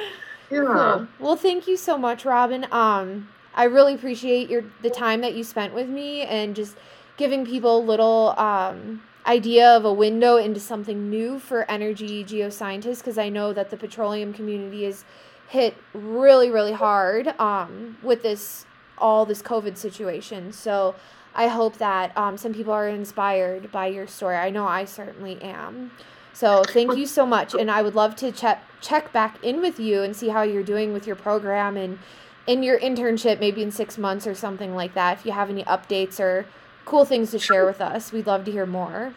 Yeah. 0.51 0.63
Cool. 0.63 1.07
Well, 1.19 1.35
thank 1.35 1.67
you 1.67 1.77
so 1.77 1.95
much, 1.95 2.25
Robin. 2.25 2.65
Um, 2.71 3.29
I 3.53 3.65
really 3.65 3.93
appreciate 3.93 4.49
your 4.49 4.63
the 4.81 4.89
time 4.89 5.21
that 5.21 5.35
you 5.35 5.43
spent 5.43 5.75
with 5.75 5.87
me 5.87 6.21
and 6.23 6.55
just 6.55 6.75
giving 7.17 7.45
people 7.45 7.77
a 7.77 7.85
little 7.85 8.33
um, 8.37 9.03
idea 9.27 9.69
of 9.69 9.85
a 9.85 9.93
window 9.93 10.37
into 10.37 10.59
something 10.59 11.09
new 11.09 11.37
for 11.37 11.69
energy 11.69 12.23
geoscientists 12.23 12.97
because 12.97 13.17
I 13.19 13.29
know 13.29 13.53
that 13.53 13.69
the 13.69 13.77
petroleum 13.77 14.33
community 14.33 14.85
is 14.85 15.03
hit 15.49 15.75
really, 15.93 16.49
really 16.49 16.73
hard 16.73 17.27
um, 17.39 17.97
with 18.03 18.21
this 18.23 18.65
all 18.97 19.25
this 19.25 19.41
COVID 19.41 19.77
situation. 19.77 20.51
So 20.51 20.95
I 21.33 21.47
hope 21.47 21.77
that 21.77 22.15
um, 22.17 22.37
some 22.37 22.53
people 22.53 22.73
are 22.73 22.87
inspired 22.87 23.71
by 23.71 23.87
your 23.87 24.07
story. 24.07 24.35
I 24.35 24.49
know 24.49 24.67
I 24.67 24.85
certainly 24.85 25.41
am. 25.41 25.91
So 26.33 26.63
thank 26.63 26.95
you 26.95 27.05
so 27.05 27.25
much, 27.25 27.53
and 27.53 27.69
I 27.69 27.81
would 27.81 27.95
love 27.95 28.15
to 28.17 28.31
check 28.31 28.63
check 28.79 29.11
back 29.11 29.43
in 29.43 29.59
with 29.61 29.79
you 29.79 30.03
and 30.03 30.15
see 30.15 30.29
how 30.29 30.43
you're 30.43 30.63
doing 30.63 30.93
with 30.93 31.05
your 31.05 31.15
program 31.15 31.75
and 31.75 31.99
in 32.47 32.63
your 32.63 32.79
internship, 32.79 33.39
maybe 33.39 33.61
in 33.61 33.71
six 33.71 33.97
months 33.97 34.25
or 34.25 34.35
something 34.35 34.73
like 34.73 34.93
that. 34.93 35.19
If 35.19 35.25
you 35.25 35.31
have 35.31 35.49
any 35.49 35.63
updates 35.63 36.19
or 36.19 36.45
cool 36.85 37.05
things 37.05 37.31
to 37.31 37.39
share 37.39 37.65
with 37.65 37.81
us, 37.81 38.11
we'd 38.11 38.27
love 38.27 38.45
to 38.45 38.51
hear 38.51 38.65
more. 38.65 39.13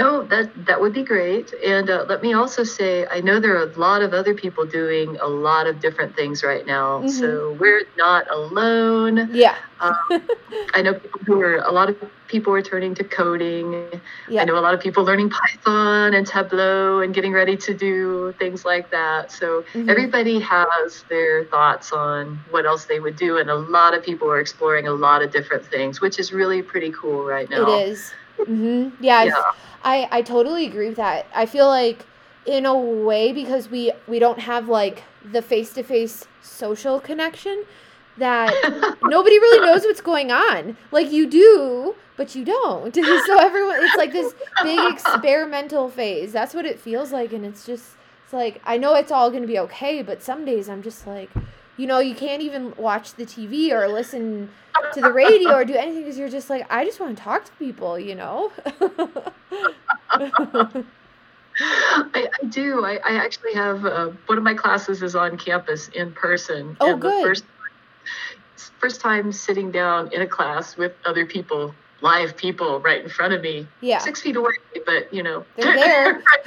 No, 0.00 0.22
that 0.32 0.46
that 0.68 0.80
would 0.80 0.94
be 0.94 1.02
great. 1.04 1.52
And 1.74 1.90
uh, 1.90 2.06
let 2.08 2.22
me 2.22 2.32
also 2.32 2.62
say, 2.64 3.06
I 3.16 3.20
know 3.20 3.38
there 3.38 3.54
are 3.58 3.66
a 3.70 3.78
lot 3.88 4.00
of 4.00 4.14
other 4.14 4.32
people 4.34 4.64
doing 4.64 5.18
a 5.20 5.26
lot 5.48 5.66
of 5.66 5.74
different 5.86 6.16
things 6.16 6.42
right 6.42 6.64
now, 6.76 6.86
Mhm. 7.02 7.10
so 7.20 7.28
we're 7.60 7.82
not 8.06 8.22
alone. 8.38 9.28
Yeah, 9.44 9.56
Um, 9.80 9.94
I 10.76 10.80
know 10.84 10.94
people 10.94 11.20
who 11.26 11.36
are 11.46 11.56
a 11.56 11.72
lot 11.78 11.90
of 11.90 11.96
people 12.28 12.50
are 12.54 12.62
turning 12.72 12.94
to 13.00 13.04
coding. 13.04 13.66
yeah, 14.28 14.40
I 14.40 14.44
know 14.48 14.56
a 14.62 14.64
lot 14.66 14.72
of 14.72 14.80
people 14.86 15.02
learning 15.04 15.28
Python 15.38 16.14
and 16.16 16.24
Tableau 16.26 17.00
and 17.02 17.12
getting 17.12 17.32
ready 17.40 17.56
to 17.66 17.72
do 17.74 18.32
things 18.38 18.60
like 18.64 18.86
that. 18.98 19.22
So 19.40 19.46
Mhm. 19.74 19.90
everybody 19.92 20.36
has 20.40 21.04
their 21.12 21.44
thoughts 21.52 21.92
on 21.92 22.38
what 22.54 22.64
else 22.70 22.86
they 22.86 23.00
would 23.04 23.16
do, 23.26 23.30
and 23.40 23.50
a 23.50 23.60
lot 23.78 23.92
of 23.96 24.00
people 24.02 24.26
are 24.34 24.40
exploring 24.46 24.86
a 24.88 24.96
lot 25.06 25.20
of 25.24 25.28
different 25.30 25.64
things, 25.74 26.00
which 26.04 26.16
is 26.22 26.32
really 26.40 26.62
pretty 26.72 26.90
cool 27.00 27.20
right 27.36 27.48
now. 27.50 27.66
it 27.66 27.90
is. 27.90 28.00
Hmm 28.46 28.88
Yeah, 29.00 29.16
I- 29.18 29.24
Yeah. 29.26 29.42
I 29.82 30.08
I 30.10 30.22
totally 30.22 30.66
agree 30.66 30.88
with 30.88 30.96
that. 30.96 31.26
I 31.34 31.46
feel 31.46 31.66
like 31.68 32.04
in 32.46 32.66
a 32.66 32.74
way 32.76 33.32
because 33.32 33.68
we 33.70 33.92
we 34.08 34.18
don't 34.18 34.40
have 34.40 34.68
like 34.68 35.02
the 35.22 35.42
face 35.42 35.72
to 35.74 35.82
face 35.82 36.26
social 36.42 37.00
connection 37.00 37.64
that 38.18 38.52
nobody 39.02 39.38
really 39.38 39.60
knows 39.66 39.82
what's 39.84 40.00
going 40.00 40.30
on. 40.30 40.76
Like 40.90 41.10
you 41.12 41.26
do, 41.26 41.94
but 42.16 42.34
you 42.34 42.44
don't. 42.44 42.94
so 43.26 43.38
everyone 43.38 43.76
it's 43.80 43.96
like 43.96 44.12
this 44.12 44.34
big 44.60 44.84
experimental 44.84 45.88
phase. 45.88 46.32
That's 46.32 46.54
what 46.54 46.66
it 46.66 46.78
feels 46.80 47.12
like 47.12 47.32
and 47.32 47.44
it's 47.46 47.64
just 47.64 47.96
it's 48.24 48.32
like 48.32 48.60
I 48.64 48.76
know 48.76 48.94
it's 48.94 49.12
all 49.12 49.30
going 49.30 49.42
to 49.42 49.48
be 49.48 49.58
okay, 49.60 50.02
but 50.02 50.22
some 50.22 50.44
days 50.44 50.68
I'm 50.68 50.82
just 50.82 51.06
like 51.06 51.30
you 51.80 51.86
know, 51.86 51.98
you 51.98 52.14
can't 52.14 52.42
even 52.42 52.74
watch 52.76 53.14
the 53.14 53.24
TV 53.24 53.72
or 53.72 53.88
listen 53.88 54.50
to 54.92 55.00
the 55.00 55.10
radio 55.10 55.54
or 55.54 55.64
do 55.64 55.74
anything 55.74 56.02
because 56.02 56.18
you're 56.18 56.28
just 56.28 56.50
like 56.50 56.70
I 56.70 56.84
just 56.84 57.00
want 57.00 57.16
to 57.16 57.22
talk 57.22 57.46
to 57.46 57.52
people, 57.52 57.98
you 57.98 58.14
know. 58.14 58.52
I, 60.10 60.84
I 62.14 62.46
do. 62.50 62.84
I, 62.84 62.96
I 63.02 63.24
actually 63.24 63.54
have 63.54 63.86
uh, 63.86 64.10
one 64.26 64.36
of 64.36 64.44
my 64.44 64.52
classes 64.52 65.02
is 65.02 65.16
on 65.16 65.38
campus 65.38 65.88
in 65.88 66.12
person. 66.12 66.76
Oh, 66.80 66.92
and 66.92 67.00
good. 67.00 67.22
The 67.22 67.26
first, 67.26 67.44
first 68.78 69.00
time 69.00 69.32
sitting 69.32 69.70
down 69.70 70.12
in 70.12 70.20
a 70.20 70.26
class 70.26 70.76
with 70.76 70.92
other 71.06 71.24
people, 71.24 71.74
live 72.02 72.36
people 72.36 72.80
right 72.80 73.02
in 73.02 73.08
front 73.08 73.32
of 73.32 73.42
me, 73.42 73.66
yeah. 73.80 73.98
six 73.98 74.20
feet 74.20 74.36
away, 74.36 74.52
but 74.86 75.12
you 75.12 75.22
know, 75.22 75.44
They're 75.56 75.74
there. 75.74 76.22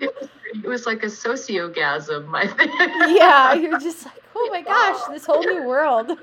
it, 0.00 0.14
was, 0.20 0.28
it 0.54 0.66
was 0.66 0.86
like 0.86 1.02
a 1.02 1.06
sociogasm. 1.06 2.34
I 2.34 2.46
think. 2.46 2.70
yeah, 3.18 3.54
you're 3.54 3.78
just 3.78 4.04
like, 4.04 4.22
oh 4.34 4.48
my 4.50 4.62
gosh, 4.62 5.00
this 5.10 5.26
whole 5.26 5.42
new 5.42 5.64
world. 5.64 6.08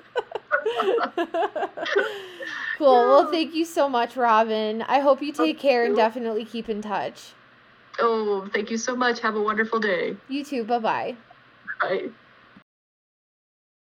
cool. 2.77 3.07
Well, 3.07 3.31
thank 3.31 3.53
you 3.53 3.65
so 3.65 3.89
much, 3.89 4.15
Robin. 4.15 4.81
I 4.83 4.99
hope 4.99 5.21
you 5.21 5.33
oh, 5.37 5.45
take 5.45 5.59
care 5.59 5.85
and 5.85 5.95
definitely 5.95 6.45
keep 6.45 6.69
in 6.69 6.81
touch. 6.81 7.33
Oh, 7.99 8.49
thank 8.53 8.71
you 8.71 8.77
so 8.77 8.95
much. 8.95 9.19
Have 9.19 9.35
a 9.35 9.41
wonderful 9.41 9.79
day. 9.79 10.15
You 10.27 10.43
too. 10.43 10.63
Bye 10.63 10.79
bye. 10.79 11.15
Bye. 11.81 12.09